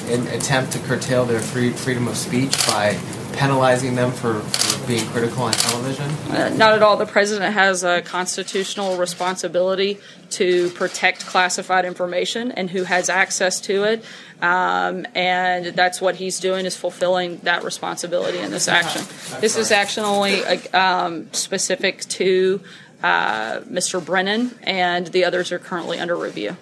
[0.07, 2.99] an attempt to curtail their free, freedom of speech by
[3.37, 6.09] penalizing them for, for being critical on television?
[6.31, 6.97] Uh, not at all.
[6.97, 9.99] The president has a constitutional responsibility
[10.31, 14.03] to protect classified information and who has access to it.
[14.41, 19.03] Um, and that's what he's doing is fulfilling that responsibility in this action.
[19.39, 22.61] This is action only um, specific to
[23.03, 24.03] uh, Mr.
[24.03, 26.57] Brennan, and the others are currently under review.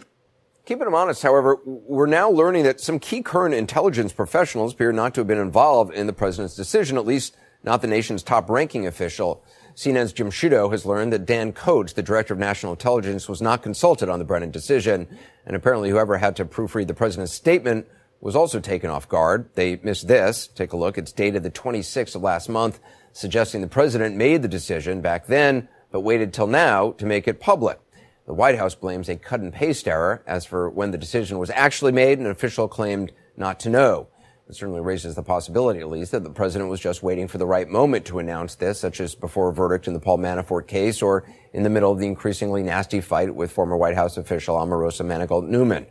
[0.65, 5.13] Keeping them honest, however, we're now learning that some key current intelligence professionals appear not
[5.13, 8.87] to have been involved in the president's decision, at least not the nation's top ranking
[8.87, 9.43] official.
[9.75, 13.61] CNN's Jim Sciutto has learned that Dan Coats, the director of national intelligence, was not
[13.61, 15.07] consulted on the Brennan decision.
[15.45, 17.85] And apparently whoever had to proofread the president's statement
[18.21, 19.49] was also taken off guard.
[19.55, 20.47] They missed this.
[20.47, 20.97] Take a look.
[20.97, 22.79] It's dated the 26th of last month,
[23.11, 27.41] suggesting the president made the decision back then, but waited till now to make it
[27.41, 27.79] public.
[28.25, 30.23] The White House blames a cut and paste error.
[30.25, 34.07] As for when the decision was actually made, and an official claimed not to know.
[34.47, 37.45] It certainly raises the possibility, at least, that the president was just waiting for the
[37.45, 41.01] right moment to announce this, such as before a verdict in the Paul Manafort case
[41.01, 45.05] or in the middle of the increasingly nasty fight with former White House official Omarosa
[45.05, 45.85] Manigault Newman.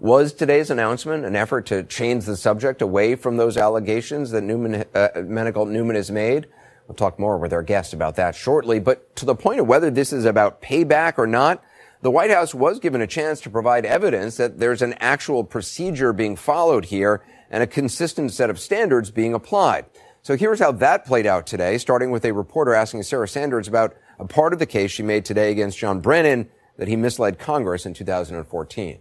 [0.00, 4.84] Was today's announcement an effort to change the subject away from those allegations that Newman,
[4.94, 6.46] uh, Manigault Newman has made?
[6.86, 8.78] We'll talk more with our guest about that shortly.
[8.78, 11.62] But to the point of whether this is about payback or not,
[12.00, 16.12] the White House was given a chance to provide evidence that there's an actual procedure
[16.12, 19.86] being followed here and a consistent set of standards being applied.
[20.22, 23.96] So here's how that played out today, starting with a reporter asking Sarah Sanders about
[24.18, 27.86] a part of the case she made today against John Brennan that he misled Congress
[27.86, 28.98] in 2014.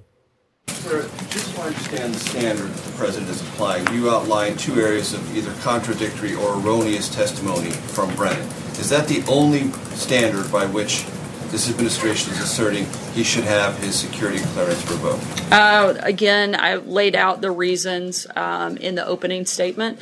[0.68, 5.38] Sir, just to understand the standard the president is applying, you outlined two areas of
[5.38, 8.48] either contradictory or erroneous testimony from Brennan.
[8.80, 11.06] Is that the only standard by which
[11.52, 15.24] this administration is asserting he should have his security clearance revoked?
[15.52, 20.00] Uh, again, I laid out the reasons um, in the opening statement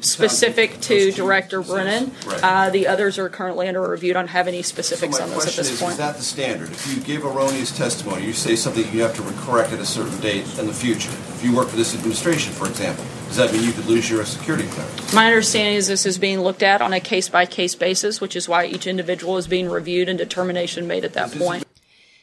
[0.00, 2.12] specific to Director Brennan.
[2.26, 2.40] Right.
[2.42, 4.12] Uh, the others are currently under review.
[4.12, 5.92] I don't have any specifics so on this at this is, point.
[5.92, 6.70] is that the standard?
[6.70, 10.18] If you give erroneous testimony, you say something you have to correct at a certain
[10.20, 11.10] date in the future.
[11.10, 14.24] If you work for this administration, for example, does that mean you could lose your
[14.24, 15.12] security clearance?
[15.12, 18.34] My understanding is this is being looked at on a case by case basis, which
[18.34, 21.64] is why each individual is being reviewed and determination made at that point.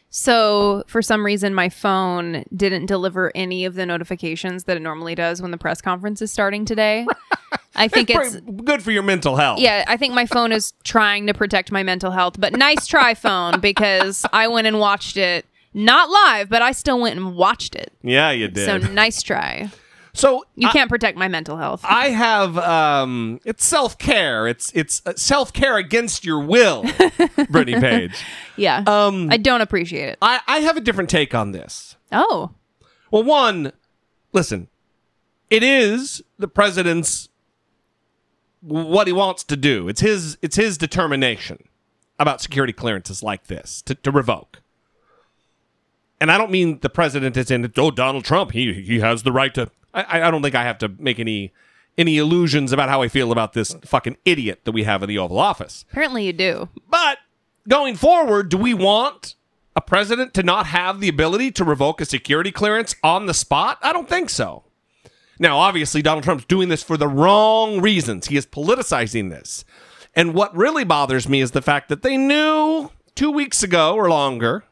[0.10, 5.14] So, for some reason, my phone didn't deliver any of the notifications that it normally
[5.14, 7.06] does when the press conference is starting today.
[7.76, 9.60] I think it's good for your mental health.
[9.60, 12.39] yeah, I think my phone is trying to protect my mental health.
[12.39, 16.99] But nice try, phone, because I went and watched it not live, but I still
[17.01, 17.91] went and watched it.
[18.01, 18.66] Yeah, you did.
[18.66, 19.70] So nice try.
[20.16, 21.82] So you can't protect my mental health.
[21.84, 24.47] I have um it's self-care.
[24.47, 26.86] It's it's uh, self-care against your will,
[27.49, 28.24] Brittany Page.
[28.55, 28.84] yeah.
[28.88, 30.18] Um I don't appreciate it.
[30.22, 31.95] I I have a different take on this.
[32.11, 32.51] Oh.
[33.11, 33.72] Well, one,
[34.34, 34.68] listen.
[35.49, 37.30] It is the president's
[38.61, 39.88] what he wants to do.
[39.88, 41.68] It's his it's his determination
[42.18, 44.61] about security clearances like this to, to revoke.
[46.20, 49.32] And I don't mean the president is in oh Donald Trump, he he has the
[49.32, 51.54] right to I, I don't think I have to make any
[51.98, 55.18] any illusions about how I feel about this fucking idiot that we have in the
[55.18, 55.86] Oval Office.
[55.91, 56.70] Apparently, you do.
[56.89, 57.20] But
[57.70, 59.36] going forward, do we want
[59.78, 63.78] a president to not have the ability to revoke a security clearance on the spot?
[63.82, 64.64] I don't think so.
[65.39, 68.28] Now, obviously, Donald Trump's doing this for the wrong reasons.
[68.28, 69.66] He is politicizing this.
[70.16, 74.10] And what really bothers me is the fact that they knew two weeks ago or
[74.10, 74.64] longer,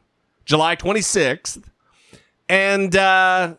[0.46, 1.64] July 26th,
[2.48, 3.56] and uh,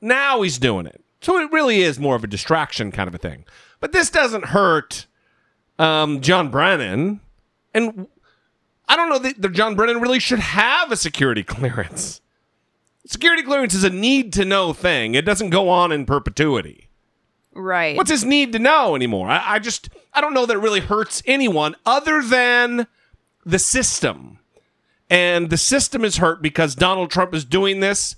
[0.00, 1.01] now he's doing it.
[1.22, 3.44] So it really is more of a distraction kind of a thing.
[3.80, 5.06] But this doesn't hurt
[5.78, 7.20] um, John Brennan.
[7.72, 8.08] And
[8.88, 12.20] I don't know that, that John Brennan really should have a security clearance.
[13.06, 16.88] Security clearance is a need to know thing, it doesn't go on in perpetuity.
[17.54, 17.96] Right.
[17.96, 19.28] What's his need to know anymore?
[19.28, 22.86] I, I just, I don't know that it really hurts anyone other than
[23.44, 24.38] the system.
[25.10, 28.16] And the system is hurt because Donald Trump is doing this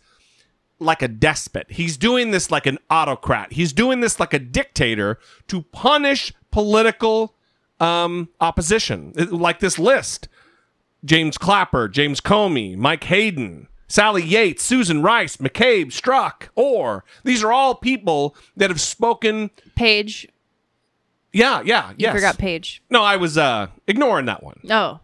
[0.84, 1.66] like a despot.
[1.70, 3.52] He's doing this like an autocrat.
[3.52, 5.18] He's doing this like a dictator
[5.48, 7.34] to punish political
[7.80, 9.12] um, opposition.
[9.16, 10.28] It- Like this list
[11.04, 17.04] James Clapper, James Comey, Mike Hayden, Sally Yates, Susan Rice, McCabe, Strzok, Ohr.
[17.24, 19.50] These are all people that have spoken.
[19.76, 20.26] Page.
[21.32, 22.08] Yeah, yeah, yeah.
[22.08, 22.82] You forgot Page.
[22.90, 24.60] No, I was uh, ignoring that one.
[24.70, 25.00] Oh.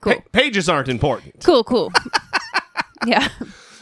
[0.00, 0.14] Cool.
[0.16, 1.42] Pa- pages aren't important.
[1.44, 1.92] Cool, cool.
[3.06, 3.28] yeah.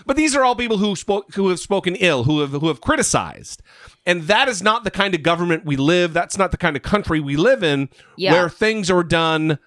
[0.07, 2.81] But these are all people who spoke, who have spoken ill, who have who have
[2.81, 3.61] criticized,
[4.07, 6.13] and that is not the kind of government we live.
[6.15, 8.33] That's not the kind of country we live in, Yeah.
[8.33, 9.59] where things are done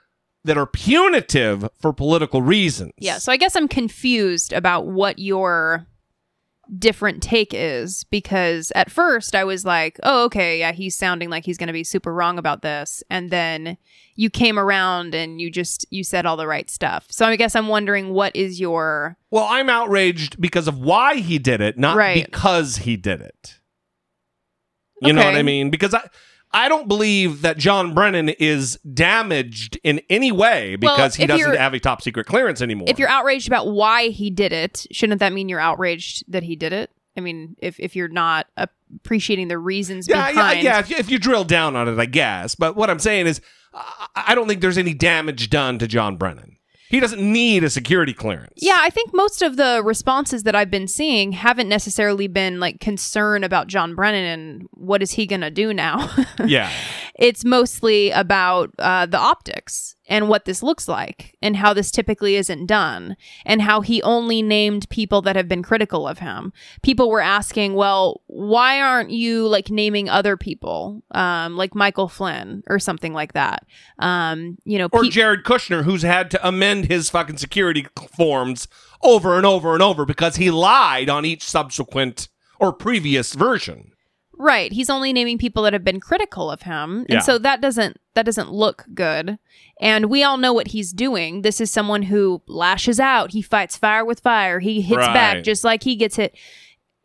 [0.46, 2.94] that are punitive for political reasons.
[2.98, 5.86] Yeah, so I guess I'm confused about what your
[6.78, 11.46] different take is because at first I was like, "Oh, okay, yeah, he's sounding like
[11.46, 13.78] he's going to be super wrong about this." And then
[14.16, 17.08] you came around and you just you said all the right stuff.
[17.10, 21.40] So I guess I'm wondering what is your Well, I'm outraged because of why he
[21.40, 22.26] did it, not Right.
[22.26, 23.56] because he did it.
[25.02, 25.70] You know what I mean?
[25.70, 26.02] Because I
[26.52, 31.56] I don't believe that John Brennan is damaged in any way Well, because he doesn't
[31.56, 32.88] have a top secret clearance anymore.
[32.90, 36.56] If you're outraged about why he did it, shouldn't that mean you're outraged that he
[36.56, 36.92] did it?
[37.16, 40.80] I mean, if if you're not appreciating the reasons yeah, yeah, behind yeah.
[40.80, 42.56] If you, if you drill down on it, I guess.
[42.56, 43.42] But what I'm saying is,
[43.74, 46.58] I, I don't think there's any damage done to John Brennan.
[46.90, 48.54] He doesn't need a security clearance.
[48.58, 52.80] Yeah, I think most of the responses that I've been seeing haven't necessarily been like
[52.80, 56.10] concern about John Brennan and what is he going to do now.
[56.46, 56.72] Yeah.
[57.20, 62.36] it's mostly about uh, the optics and what this looks like and how this typically
[62.36, 66.52] isn't done and how he only named people that have been critical of him.
[66.82, 72.64] People were asking, well, why aren't you like naming other people, um, like Michael Flynn
[72.68, 73.66] or something like that?
[74.00, 77.86] Um, you know, or pe- Jared Kushner, who's had to amend his fucking security
[78.16, 78.68] forms
[79.04, 82.28] over and over and over because he lied on each subsequent
[82.60, 83.92] or previous version.
[84.40, 84.72] Right.
[84.72, 87.00] He's only naming people that have been critical of him.
[87.02, 87.20] And Yeah.
[87.20, 89.38] so that doesn't that doesn't look good.
[89.82, 91.42] And we all know what he's doing.
[91.42, 93.32] This is someone who lashes out.
[93.32, 94.60] He fights fire with fire.
[94.60, 96.36] He hits back just like he gets hit.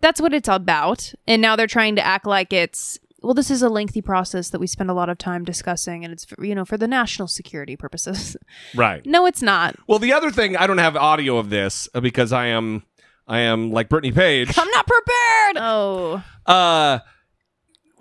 [0.01, 1.12] That's what it's about.
[1.26, 4.59] And now they're trying to act like it's well, this is a lengthy process that
[4.61, 7.26] we spend a lot of time discussing and it's for, you know for the national
[7.26, 8.37] security purposes.
[8.76, 9.05] Right.
[9.07, 9.76] no, it's not.
[9.89, 12.82] Well, the other thing, I don't have audio of this uh, because I am,
[13.26, 14.57] I am like Brittany Page.
[14.59, 15.57] I'm not prepared.
[15.59, 16.22] Oh.
[16.45, 16.99] Uh,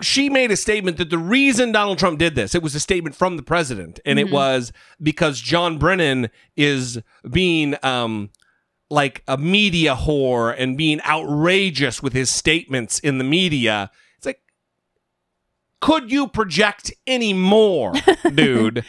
[0.06, 3.16] she made a statement that the reason Donald Trump did this, it was a statement
[3.16, 4.32] from the president, and it Mhm.
[4.32, 7.00] was because John Brennan is
[7.30, 8.30] being um
[8.90, 13.90] like a media whore and being outrageous with his statements in the media.
[14.18, 14.42] It's like,
[15.82, 17.94] could you project any more,
[18.36, 18.86] dude?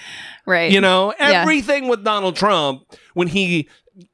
[0.47, 0.71] Right.
[0.71, 1.41] You know, Yeah.
[1.43, 2.83] everything with Donald Trump
[3.15, 3.69] when he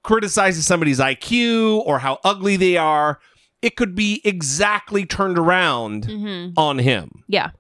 [0.05, 3.18] criticizes somebody's IQ or how ugly they are,
[3.62, 6.52] it could be exactly turned around Mhm.
[6.56, 7.24] on him.
[7.28, 7.50] Yeah.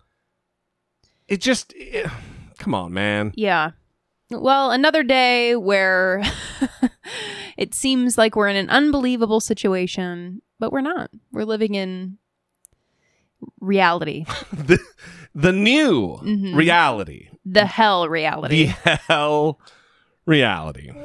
[1.28, 2.08] It just eh,
[2.58, 3.32] come on, man.
[3.36, 3.72] Yeah.
[4.30, 6.22] Well, another day where
[7.56, 11.10] it seems like we're in an unbelievable situation, but we're not.
[11.32, 12.18] We're living in
[13.60, 14.78] reality, the,
[15.34, 16.54] the new Mhm.
[16.54, 17.28] reality.
[17.44, 18.66] the hell reality.
[18.84, 19.58] The hell
[20.26, 20.90] reality.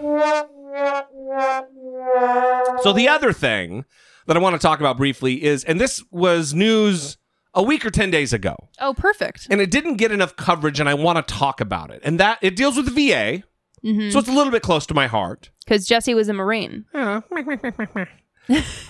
[2.84, 3.86] So the other thing
[4.28, 7.18] that I want to talk about briefly is and this was news
[7.54, 8.56] a week or 10 days ago.
[8.80, 9.48] Oh, perfect.
[9.50, 12.38] and it didn't get enough coverage and i want to talk about it and that
[12.42, 13.44] it deals with the va
[13.84, 14.12] Mhm.
[14.12, 16.86] so it's a little bit close to my heart Because Jesse was a Marine.
[16.94, 17.22] i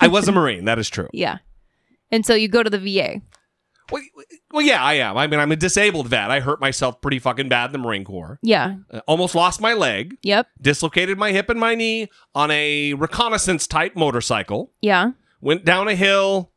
[0.09, 1.38] was a marine that is true Yeah.
[2.11, 3.21] And so you go to the VA.
[4.51, 7.49] well yeah i am i mean i'm a disabled vet i hurt myself pretty fucking
[7.49, 8.77] bad in the marine corps Yeah.
[8.91, 10.47] Uh, almost lost my leg Yep.
[10.61, 15.11] dislocated my hip and my knee on a reconnaissance type motorcycle Yeah.
[15.45, 16.51] Went down a hill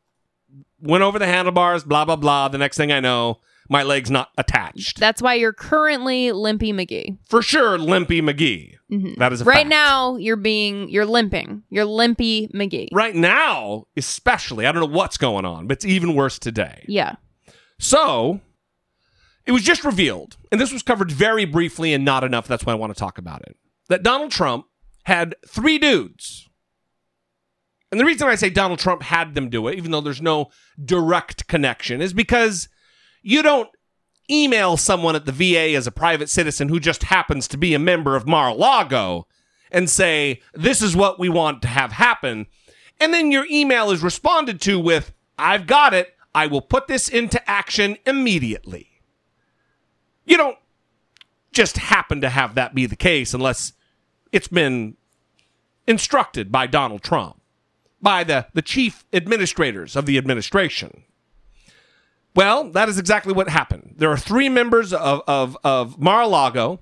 [0.81, 4.29] went over the handlebars blah blah blah the next thing i know my leg's not
[4.37, 7.17] attached That's why you're currently Limpy McGee.
[7.27, 9.17] for sure limpy mcgee Mhm.
[9.17, 9.69] That is a right fact.
[9.69, 10.15] now.
[10.15, 11.61] You're being you're limping.
[11.69, 12.87] You're Limpy McGee.
[12.91, 16.85] right now, especially, I don't know what's going on, but it's even worse today.
[16.87, 17.17] Yeah.
[17.77, 18.41] So,
[19.45, 22.47] it was just revealed, and this was covered very briefly and not enough.
[22.47, 23.57] That's why I want to talk about it.
[23.89, 24.65] That Donald Trump
[25.03, 26.48] had three dudes.
[27.91, 30.49] And the reason I say Donald Trump had them do it, even though there's no
[30.83, 32.69] direct connection, is because
[33.23, 33.69] you don't
[34.29, 37.79] email someone at the VA as a private citizen who just happens to be a
[37.79, 39.27] member of Mar-a-Lago
[39.71, 42.45] and say, this is what we want to have happen.
[42.99, 46.15] And then your email is responded to with, I've got it.
[46.35, 49.01] I will put this into action immediately.
[50.25, 50.57] You don't
[51.51, 53.73] just happen to have that be the case unless
[54.31, 54.95] it's been
[55.87, 57.38] instructed by Donald Trump,
[58.01, 61.03] by the, the chief administrators of the administration.
[62.35, 63.95] Well, that is exactly what happened.
[63.97, 66.79] There are three members of, of, of Mar-a-Lago.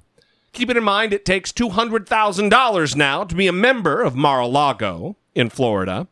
[0.53, 5.49] Keep it in mind, it takes $200,000 now to be a member of Mar-a-Lago in
[5.49, 6.07] Florida.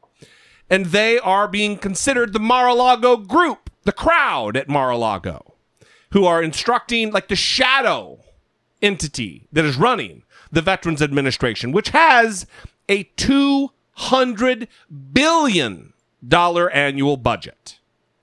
[0.70, 5.56] And they are being considered the Mar-a-Lago group, the crowd at Mar-a-Lago,
[6.12, 8.20] who are instructing like the shadow
[8.82, 12.46] entity that is running the Veterans Administration, which has
[12.88, 13.04] a
[13.98, 14.68] $200
[15.14, 15.94] billion
[16.32, 17.80] annual budget.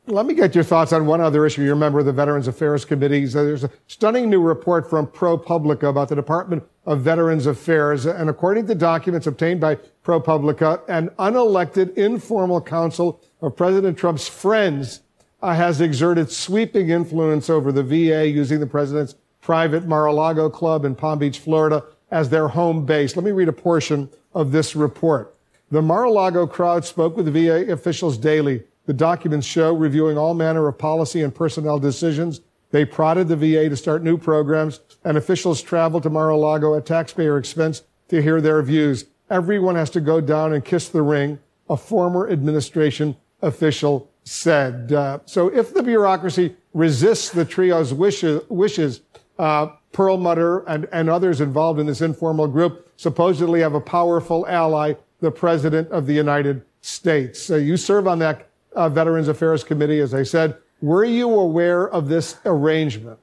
[0.07, 1.63] Let me get your thoughts on one other issue.
[1.63, 3.25] You're a member of the Veterans Affairs Committee.
[3.25, 8.05] There's a stunning new report from ProPublica about the Department of Veterans Affairs.
[8.05, 15.03] And according to documents obtained by ProPublica, an unelected informal council of President Trump's friends
[15.41, 20.97] uh, has exerted sweeping influence over the VA using the president's private Mar-a-Lago club in
[20.97, 23.17] Palm Beach, Florida as their home base.
[23.17, 25.37] Let me read a portion of this report.
[25.73, 28.63] The Mar-a-Lago crowd spoke with VA officials daily.
[28.85, 32.43] The documents show reviewing all manner of policy and personnel decisions.
[32.73, 37.39] They prodded the VA to start new programs, and officials traveled to Mar-a-Lago at taxpayer
[37.39, 39.07] expense to hear their views.
[39.31, 41.39] Everyone has to go down and kiss the ring,
[41.71, 44.93] a former administration official said.
[44.93, 49.01] Uh, so if the bureaucracy resists the trio's wishes, wishes
[49.39, 54.95] uh, Perlmutter and, and others involved in this informal group supposedly have a powerful ally,
[55.23, 57.41] the President of the United States.
[57.41, 60.59] So you serve on that uh, Veterans Affairs Committee, as I said.
[60.83, 63.19] Were you aware of this arrangement?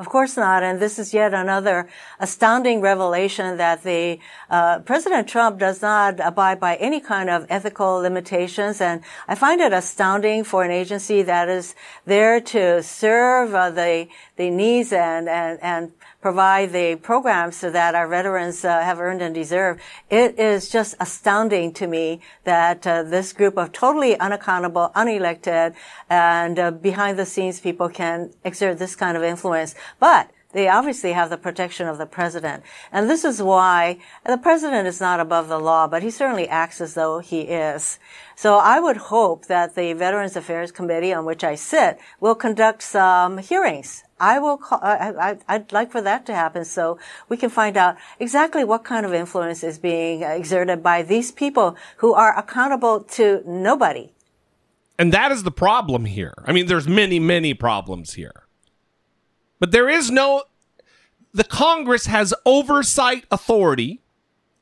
[0.00, 0.62] Of course not.
[0.62, 1.86] And this is yet another
[2.20, 4.18] astounding revelation that the
[4.48, 8.80] uh, President Trump does not abide by any kind of ethical limitations.
[8.80, 11.74] And I find it astounding for an agency that is
[12.06, 18.06] there to serve uh, the the needs and and and provide the programs that our
[18.06, 19.80] veterans uh, have earned and deserve.
[20.10, 25.74] It is just astounding to me that uh, this group of totally unaccountable, unelected,
[26.08, 29.74] and uh, behind the scenes people can exert this kind of influence.
[29.98, 32.64] But they obviously have the protection of the president.
[32.90, 36.80] And this is why the president is not above the law, but he certainly acts
[36.80, 37.98] as though he is.
[38.34, 42.82] So I would hope that the Veterans Affairs Committee on which I sit will conduct
[42.82, 44.02] some hearings.
[44.20, 46.98] I will call, I, would like for that to happen so
[47.28, 51.76] we can find out exactly what kind of influence is being exerted by these people
[51.96, 54.12] who are accountable to nobody.
[54.98, 56.34] And that is the problem here.
[56.44, 58.44] I mean, there's many, many problems here.
[59.58, 60.44] But there is no,
[61.32, 64.02] the Congress has oversight authority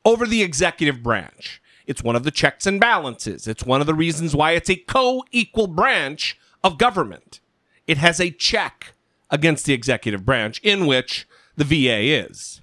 [0.04, 1.60] over the executive branch.
[1.88, 3.48] It's one of the checks and balances.
[3.48, 7.40] It's one of the reasons why it's a co equal branch of government.
[7.88, 8.94] It has a check
[9.30, 11.26] against the executive branch in which
[11.56, 12.60] the VA is.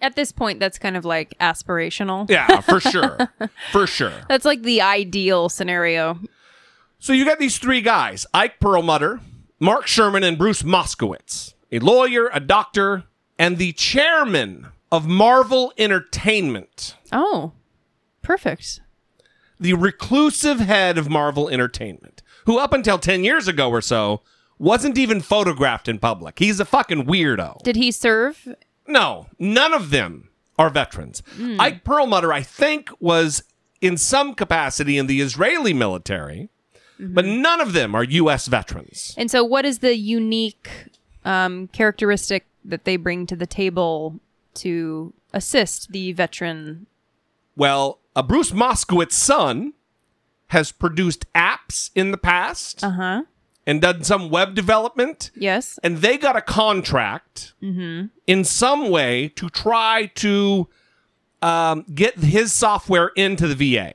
[0.00, 2.30] At this point, that's kind of like aspirational.
[2.30, 3.18] Yeah, for sure.
[3.72, 4.12] for sure.
[4.28, 6.20] That's like the ideal scenario.
[7.00, 9.20] So you got these three guys Ike Perlmutter,
[9.58, 13.04] Mark Sherman and Bruce Moskowitz, a lawyer, a doctor,
[13.38, 16.96] and the chairman of Marvel Entertainment.
[17.12, 17.52] Oh,
[18.22, 18.80] perfect.
[19.60, 24.22] The reclusive head of Marvel Entertainment, who up until 10 years ago or so
[24.58, 26.38] wasn't even photographed in public.
[26.38, 27.62] He's a fucking weirdo.
[27.62, 28.48] Did he serve?
[28.86, 31.22] No, none of them are veterans.
[31.36, 31.60] Mm.
[31.60, 33.42] Ike Perlmutter, I think, was
[33.80, 36.50] in some capacity in the Israeli military
[36.98, 38.46] but none of them are U.S.
[38.46, 39.14] veterans.
[39.16, 40.68] And so, what is the unique
[41.24, 44.18] um, characteristic that they bring to the table
[44.54, 46.86] to assist the veteran?
[47.56, 49.74] Well, a Bruce Moskowitz son
[50.48, 53.22] has produced apps in the past Uh huh.
[53.68, 55.30] And done some web development.
[55.36, 55.78] Yes.
[55.82, 58.06] And they got a contract Mm-hmm.
[58.26, 60.66] in some way to try to
[61.42, 63.92] um, get his software into the VA.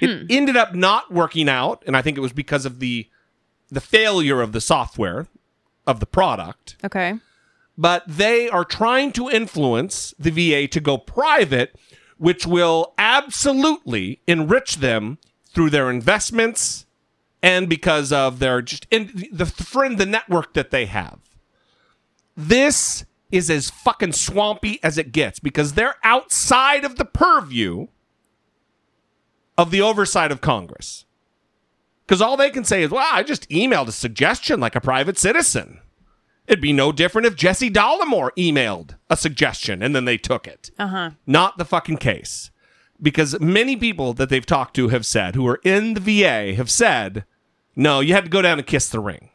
[0.00, 3.08] It ended up not working out, and I think it was because of the
[3.70, 5.26] the failure of the software
[5.86, 6.76] of the product.
[6.84, 7.14] Okay.
[7.76, 11.74] But they are trying to influence the VA to go private,
[12.16, 15.18] which will absolutely enrich them
[15.52, 16.86] through their investments
[17.42, 21.18] and because of their just in the friend the network that they have.
[22.36, 27.88] This is as fucking swampy as it gets because they're outside of the purview
[29.56, 31.04] of the oversight of Congress.
[32.06, 35.18] Because all they can say is, well, I just emailed a suggestion like a private
[35.18, 35.80] citizen.
[36.46, 40.70] It'd be no different if Jesse Dollemore emailed a suggestion and then they took it.
[40.78, 41.10] Uh huh.
[41.26, 42.50] Not the fucking case.
[43.00, 46.70] Because many people that they've talked to have said, who are in the VA, have
[46.70, 47.24] said,
[47.76, 49.30] no, you had to go down and kiss the ring.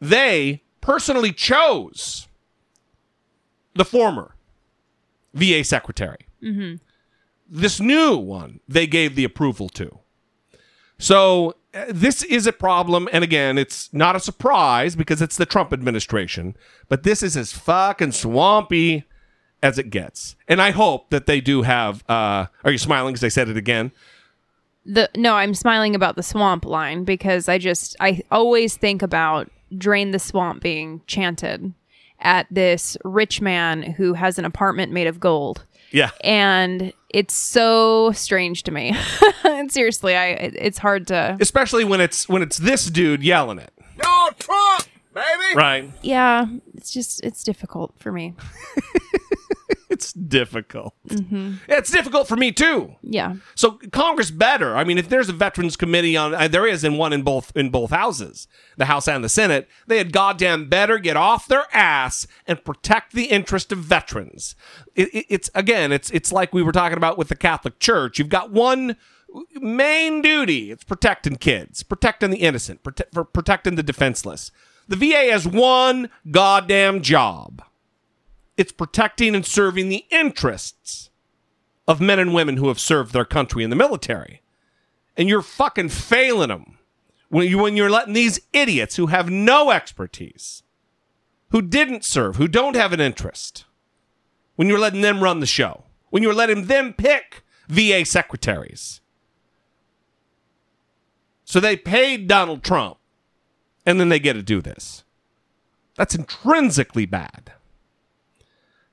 [0.00, 2.28] They personally chose
[3.74, 4.34] the former
[5.34, 6.76] VA secretary Mm-hmm.
[7.48, 9.98] this new one they gave the approval to.
[10.98, 15.46] So uh, this is a problem, and again, it's not a surprise because it's the
[15.46, 16.56] Trump administration.
[16.88, 19.04] But this is as fucking swampy
[19.62, 22.02] as it gets, and I hope that they do have.
[22.08, 23.92] Uh, are you smiling because I said it again?
[24.86, 29.50] The no, I'm smiling about the swamp line because I just I always think about
[29.76, 31.74] drain the swamp being chanted
[32.20, 35.64] at this rich man who has an apartment made of gold.
[35.90, 36.10] Yeah.
[36.22, 38.96] And it's so strange to me.
[39.68, 41.36] seriously, I it- it's hard to.
[41.40, 43.72] Especially when it's when it's this dude yelling it.
[44.02, 44.84] Yo, Trump,
[45.14, 45.54] baby.
[45.54, 45.90] Right.
[46.02, 48.34] Yeah, it's just it's difficult for me.
[49.98, 50.94] It's difficult.
[51.10, 52.94] hmm It's difficult for me too.
[53.02, 53.34] Yeah.
[53.56, 54.76] So Congress better.
[54.76, 57.50] I mean, if there's a veterans committee on, uh, there is in one in both
[57.56, 58.46] in both houses,
[58.76, 59.68] the House and the Senate.
[59.88, 64.54] They had goddamn better get off their ass and protect the interest of veterans.
[64.94, 68.20] It, it, it's again, it's it's like we were talking about with the Catholic Church.
[68.20, 68.96] You've got one
[69.54, 70.70] main duty.
[70.70, 74.52] It's protecting kids, protecting the innocent, prote- for protecting the defenseless.
[74.86, 77.62] The VA has one goddamn job.
[78.58, 81.10] It's protecting and serving the interests
[81.86, 84.42] of men and women who have served their country in the military.
[85.16, 86.78] And you're fucking failing them
[87.28, 90.64] when, you, when you're letting these idiots who have no expertise,
[91.50, 93.64] who didn't serve, who don't have an interest,
[94.56, 99.00] when you're letting them run the show, when you're letting them pick VA secretaries.
[101.44, 102.96] So they paid Donald Trump,
[103.86, 105.04] and then they get to do this.
[105.94, 107.52] That's intrinsically bad.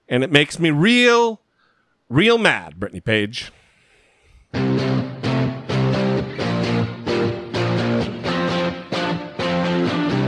[0.07, 1.41] And it makes me real,
[2.09, 3.51] real mad, Brittany Page.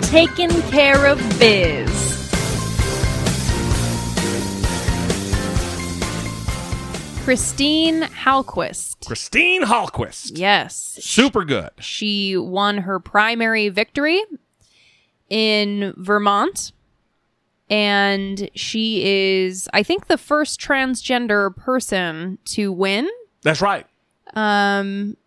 [0.02, 2.08] Taking care of biz.
[7.24, 9.06] Christine Hallquist.
[9.06, 10.32] Christine Hallquist.
[10.38, 10.98] Yes.
[11.02, 11.72] Super good.
[11.80, 14.24] She won her primary victory
[15.30, 16.72] in Vermont.
[17.70, 23.10] And she is, I think, the first transgender person to win.
[23.44, 23.86] That's right.
[24.34, 25.18] Um,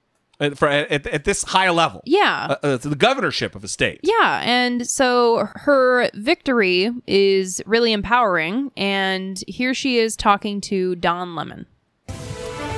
[0.41, 2.03] At, for, at, at this high level.
[2.07, 2.57] Yeah.
[2.63, 4.01] Uh, uh, the governorship of a state.
[4.03, 8.71] Yeah, and so her victory is really empowering.
[8.77, 11.67] And here she is talking to Don Lemon.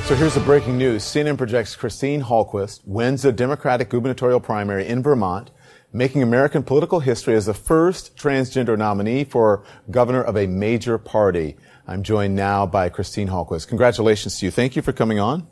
[0.05, 1.05] So here's the breaking news.
[1.05, 5.53] CNN projects Christine Hallquist wins the Democratic gubernatorial primary in Vermont,
[5.93, 11.57] making American political history as the first transgender nominee for governor of a major party.
[11.87, 13.69] I'm joined now by Christine Hallquist.
[13.69, 14.51] Congratulations to you.
[14.51, 15.47] Thank you for coming on.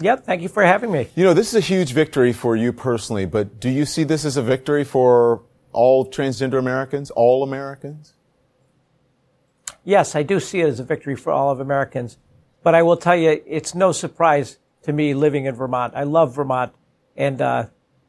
[0.00, 1.08] Yep, thank you for having me.
[1.14, 4.24] You know, this is a huge victory for you personally, but do you see this
[4.24, 8.14] as a victory for all transgender Americans, all Americans?
[9.84, 12.16] Yes, I do see it as a victory for all of Americans.
[12.62, 15.94] But I will tell you, it's no surprise to me living in Vermont.
[15.96, 16.72] I love Vermont,
[17.16, 17.66] and uh,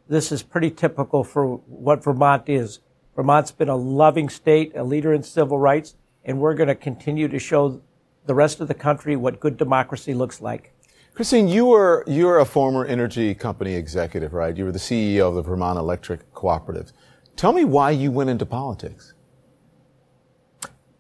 [0.07, 2.79] this is pretty typical for what Vermont is.
[3.15, 5.95] Vermont's been a loving state, a leader in civil rights,
[6.25, 7.81] and we're going to continue to show
[8.25, 10.73] the rest of the country what good democracy looks like.
[11.13, 14.57] Christine, you were you're a former energy company executive, right?
[14.57, 16.91] You were the CEO of the Vermont Electric Cooperative.
[17.35, 19.13] Tell me why you went into politics.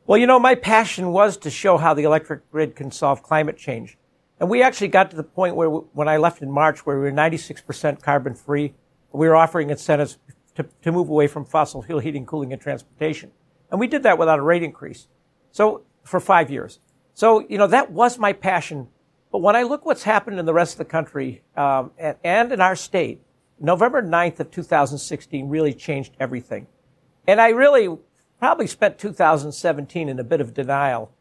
[0.05, 3.57] Well, you know, my passion was to show how the electric grid can solve climate
[3.57, 3.97] change.
[4.39, 7.03] And we actually got to the point where, when I left in March, where we
[7.03, 8.73] were 96% carbon free,
[9.13, 10.17] we were offering incentives
[10.55, 13.31] to, to move away from fossil fuel heating, cooling, and transportation.
[13.71, 15.07] And we did that without a rate increase.
[15.51, 16.79] So, for five years.
[17.13, 18.87] So, you know, that was my passion.
[19.31, 22.51] But when I look what's happened in the rest of the country um, and, and
[22.51, 23.21] in our state,
[23.59, 26.67] November 9th of 2016 really changed everything.
[27.27, 27.97] And I really
[28.39, 31.11] probably spent 2017 in a bit of denial.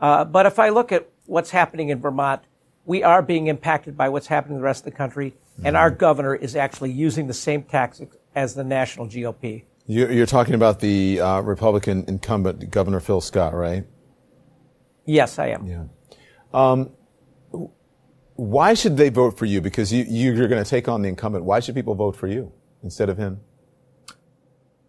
[0.00, 2.42] Uh, but if I look at what's happening in Vermont,
[2.84, 5.34] we are being impacted by what's happening in the rest of the country,
[5.64, 9.64] and our governor is actually using the same tactics as the national GOP.
[9.86, 13.84] You- You're talking about the uh, Republican incumbent Governor Phil Scott, right?
[15.04, 15.66] Yes, I am.
[15.66, 15.84] Yeah.
[16.52, 16.90] Um,
[18.34, 19.60] why should they vote for you?
[19.60, 21.44] Because you, you're going to take on the incumbent.
[21.44, 22.52] Why should people vote for you
[22.82, 23.40] instead of him?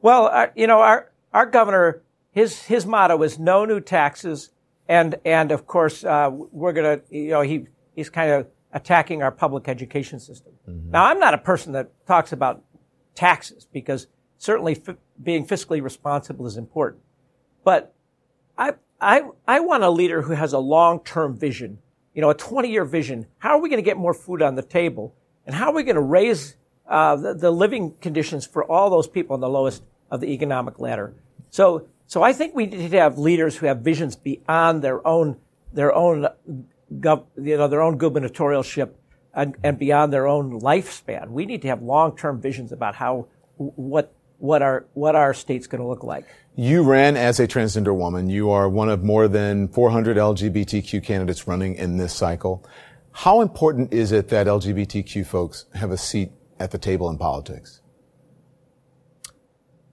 [0.01, 2.01] Well, uh, you know, our our governor,
[2.31, 4.51] his his motto is no new taxes,
[4.87, 7.65] and and of course uh, we're gonna, you know, he
[7.95, 10.53] he's kind of attacking our public education system.
[10.91, 12.63] Now, I'm not a person that talks about
[13.15, 14.07] taxes because
[14.37, 17.01] certainly f- being fiscally responsible is important,
[17.63, 17.93] but
[18.57, 21.79] I I I want a leader who has a long term vision,
[22.13, 23.27] you know, a 20 year vision.
[23.39, 25.15] How are we going to get more food on the table,
[25.45, 26.57] and how are we going to raise
[26.87, 30.79] uh, the, the living conditions for all those people on the lowest of the economic
[30.79, 31.13] ladder.
[31.49, 35.37] So, so I think we need to have leaders who have visions beyond their own,
[35.73, 36.27] their own,
[36.93, 38.91] gov, you know, their own gubernatorialship
[39.33, 41.29] and, and beyond their own lifespan.
[41.29, 43.27] We need to have long-term visions about how,
[43.57, 46.25] what, what our, what our state's going to look like.
[46.55, 48.29] You ran as a transgender woman.
[48.29, 52.65] You are one of more than 400 LGBTQ candidates running in this cycle.
[53.11, 57.81] How important is it that LGBTQ folks have a seat at the table in politics?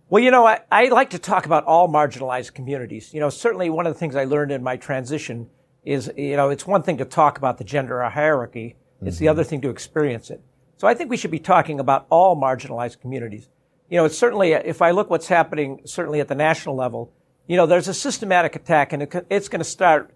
[0.08, 3.12] Well, you know, I, I like to talk about all marginalized communities.
[3.12, 5.50] You know, certainly one of the things I learned in my transition
[5.84, 9.44] is, you know, it's one thing to talk about the gender hierarchy, It's the other
[9.44, 10.40] thing to experience it.
[10.78, 13.48] So I think we should be talking about all marginalized communities.
[13.90, 17.12] You know, it's certainly, if I look what's happening, certainly at the national level,
[17.46, 20.10] you know, there's a systematic attack and it, it's going to start,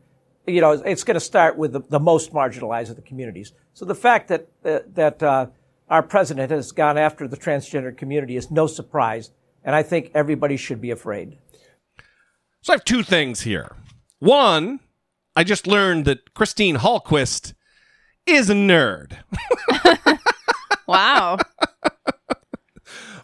[0.46, 3.52] you know, it's going to start with the, the, most marginalized of the communities.
[3.74, 5.46] So the fact that, uh, that, uh,
[5.90, 9.30] our president has gone after the transgender community is no surprise.
[9.64, 11.38] And I think everybody should be afraid.
[12.62, 13.74] So I have two things here.
[14.18, 14.80] One,
[15.38, 17.54] I just learned that Christine Hallquist
[18.26, 19.18] is a nerd.
[20.88, 21.38] wow.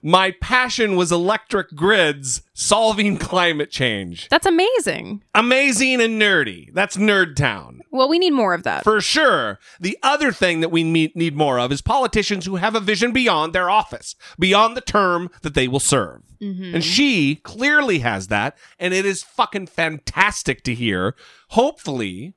[0.07, 4.29] My passion was electric grids solving climate change.
[4.29, 5.23] That's amazing.
[5.35, 6.71] Amazing and nerdy.
[6.75, 7.81] That's Nerd Town.
[7.91, 8.85] Well, we need more of that.
[8.85, 9.59] For sure.
[9.81, 13.55] The other thing that we need more of is politicians who have a vision beyond
[13.55, 16.21] their office, beyond the term that they will serve.
[16.43, 16.75] Mm-hmm.
[16.75, 18.59] And she clearly has that.
[18.79, 21.15] And it is fucking fantastic to hear.
[21.51, 22.35] Hopefully,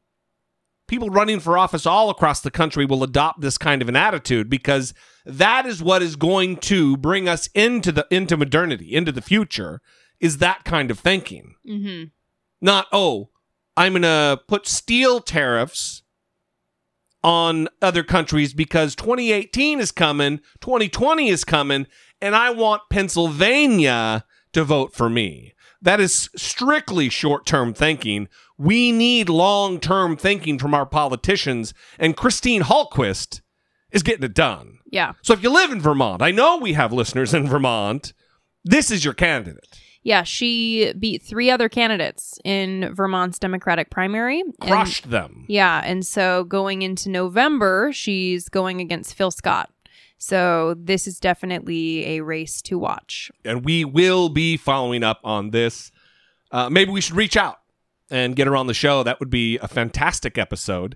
[0.88, 4.50] people running for office all across the country will adopt this kind of an attitude
[4.50, 4.94] because
[5.28, 9.82] that is what is going to bring us into the into modernity, into the future,
[10.20, 11.56] is that kind of thinking.
[11.68, 12.06] Mm-hmm.
[12.62, 13.30] Not oh,
[13.76, 16.02] I'm gonna put steel tariffs
[17.24, 21.88] on other countries because 2018 is coming, 2020 is coming,
[22.22, 24.24] and I want Pennsylvania
[24.54, 25.54] to vote for me.
[25.82, 28.30] That is strictly short term thinking.
[28.58, 33.42] We need long term thinking from our politicians, and Christine Hallquist
[33.92, 34.77] is getting it done.
[34.90, 35.14] Yeah.
[35.22, 38.14] So if you live in Vermont, I know we have listeners in Vermont.
[38.64, 39.80] This is your candidate.
[40.04, 44.42] Yeah, she beat three other candidates in Vermont's Democratic primary.
[44.62, 45.46] Crushed and, them.
[45.50, 49.70] Yeah, and so going into November, she's going against Phil Scott.
[50.18, 53.30] So this is definitely a race to watch.
[53.44, 55.92] And we will be following up on this.
[56.52, 57.60] Uh, maybe we should reach out
[58.10, 59.04] and get her on the show.
[59.04, 60.96] That would be a fantastic episode.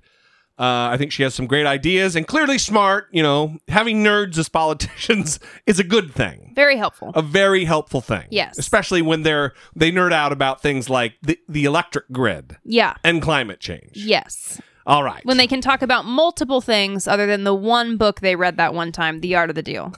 [0.61, 3.07] Uh, I think she has some great ideas and clearly smart.
[3.11, 6.51] You know, having nerds as politicians is a good thing.
[6.55, 7.11] Very helpful.
[7.15, 8.27] A very helpful thing.
[8.29, 8.59] Yes.
[8.59, 12.57] Especially when they're they nerd out about things like the, the electric grid.
[12.63, 12.93] Yeah.
[13.03, 13.93] And climate change.
[13.95, 14.61] Yes.
[14.85, 15.25] All right.
[15.25, 18.75] When they can talk about multiple things other than the one book they read that
[18.75, 19.93] one time, The Art of the Deal.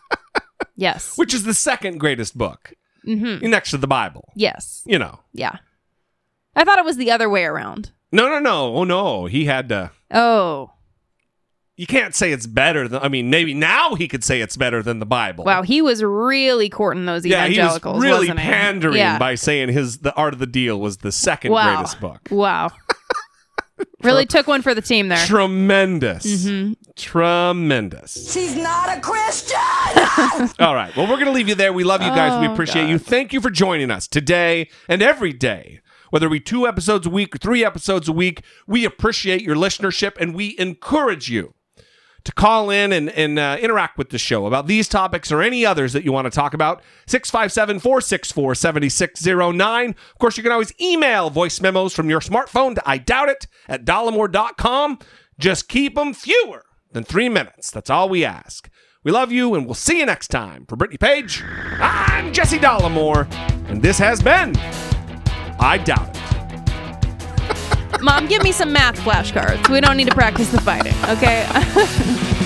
[0.74, 1.18] yes.
[1.18, 2.72] Which is the second greatest book.
[3.06, 3.46] Mm-hmm.
[3.50, 4.32] Next to the Bible.
[4.36, 4.82] Yes.
[4.86, 5.20] You know.
[5.34, 5.56] Yeah.
[6.56, 7.90] I thought it was the other way around.
[8.12, 8.76] No, no, no.
[8.76, 9.90] Oh no, he had to.
[10.10, 10.70] Oh.
[11.74, 13.02] You can't say it's better than.
[13.02, 15.44] I mean, maybe now he could say it's better than the Bible.
[15.44, 17.94] Wow, he was really courting those yeah, evangelicals.
[17.94, 18.46] he was really wasn't he?
[18.46, 19.18] pandering yeah.
[19.18, 21.74] by saying his "The Art of the Deal" was the second wow.
[21.74, 22.28] greatest book.
[22.30, 22.70] Wow.
[24.02, 25.24] really took one for the team there.
[25.26, 26.26] Tremendous.
[26.26, 26.72] Mm-hmm.
[26.96, 28.32] Tremendous.
[28.32, 29.56] She's not a Christian.
[30.64, 30.94] All right.
[30.96, 31.72] Well, we're going to leave you there.
[31.72, 32.38] We love you guys.
[32.40, 32.90] we Oh, appreciate God.
[32.90, 32.98] you.
[32.98, 35.80] Thank you for joining us today and every day.
[36.12, 40.12] Whether we two episodes a week or three episodes a week, we appreciate your listenership
[40.20, 41.54] and we encourage you
[42.24, 45.64] to call in and, and uh, interact with the show about these topics or any
[45.64, 46.82] others that you want to talk about.
[47.06, 49.88] 657 464 7609.
[49.88, 53.46] Of course, you can always email voice memos from your smartphone to I doubt it
[53.66, 54.98] at dollemore.com.
[55.38, 57.70] Just keep them fewer than three minutes.
[57.70, 58.68] That's all we ask.
[59.02, 60.66] We love you, and we'll see you next time.
[60.66, 61.42] For Brittany Page,
[61.80, 63.32] I'm Jesse Dollemore,
[63.70, 64.52] and this has been
[65.62, 68.02] I Doubt It.
[68.02, 69.68] Mom, give me some math flashcards.
[69.68, 71.46] We don't need to practice the fighting, okay?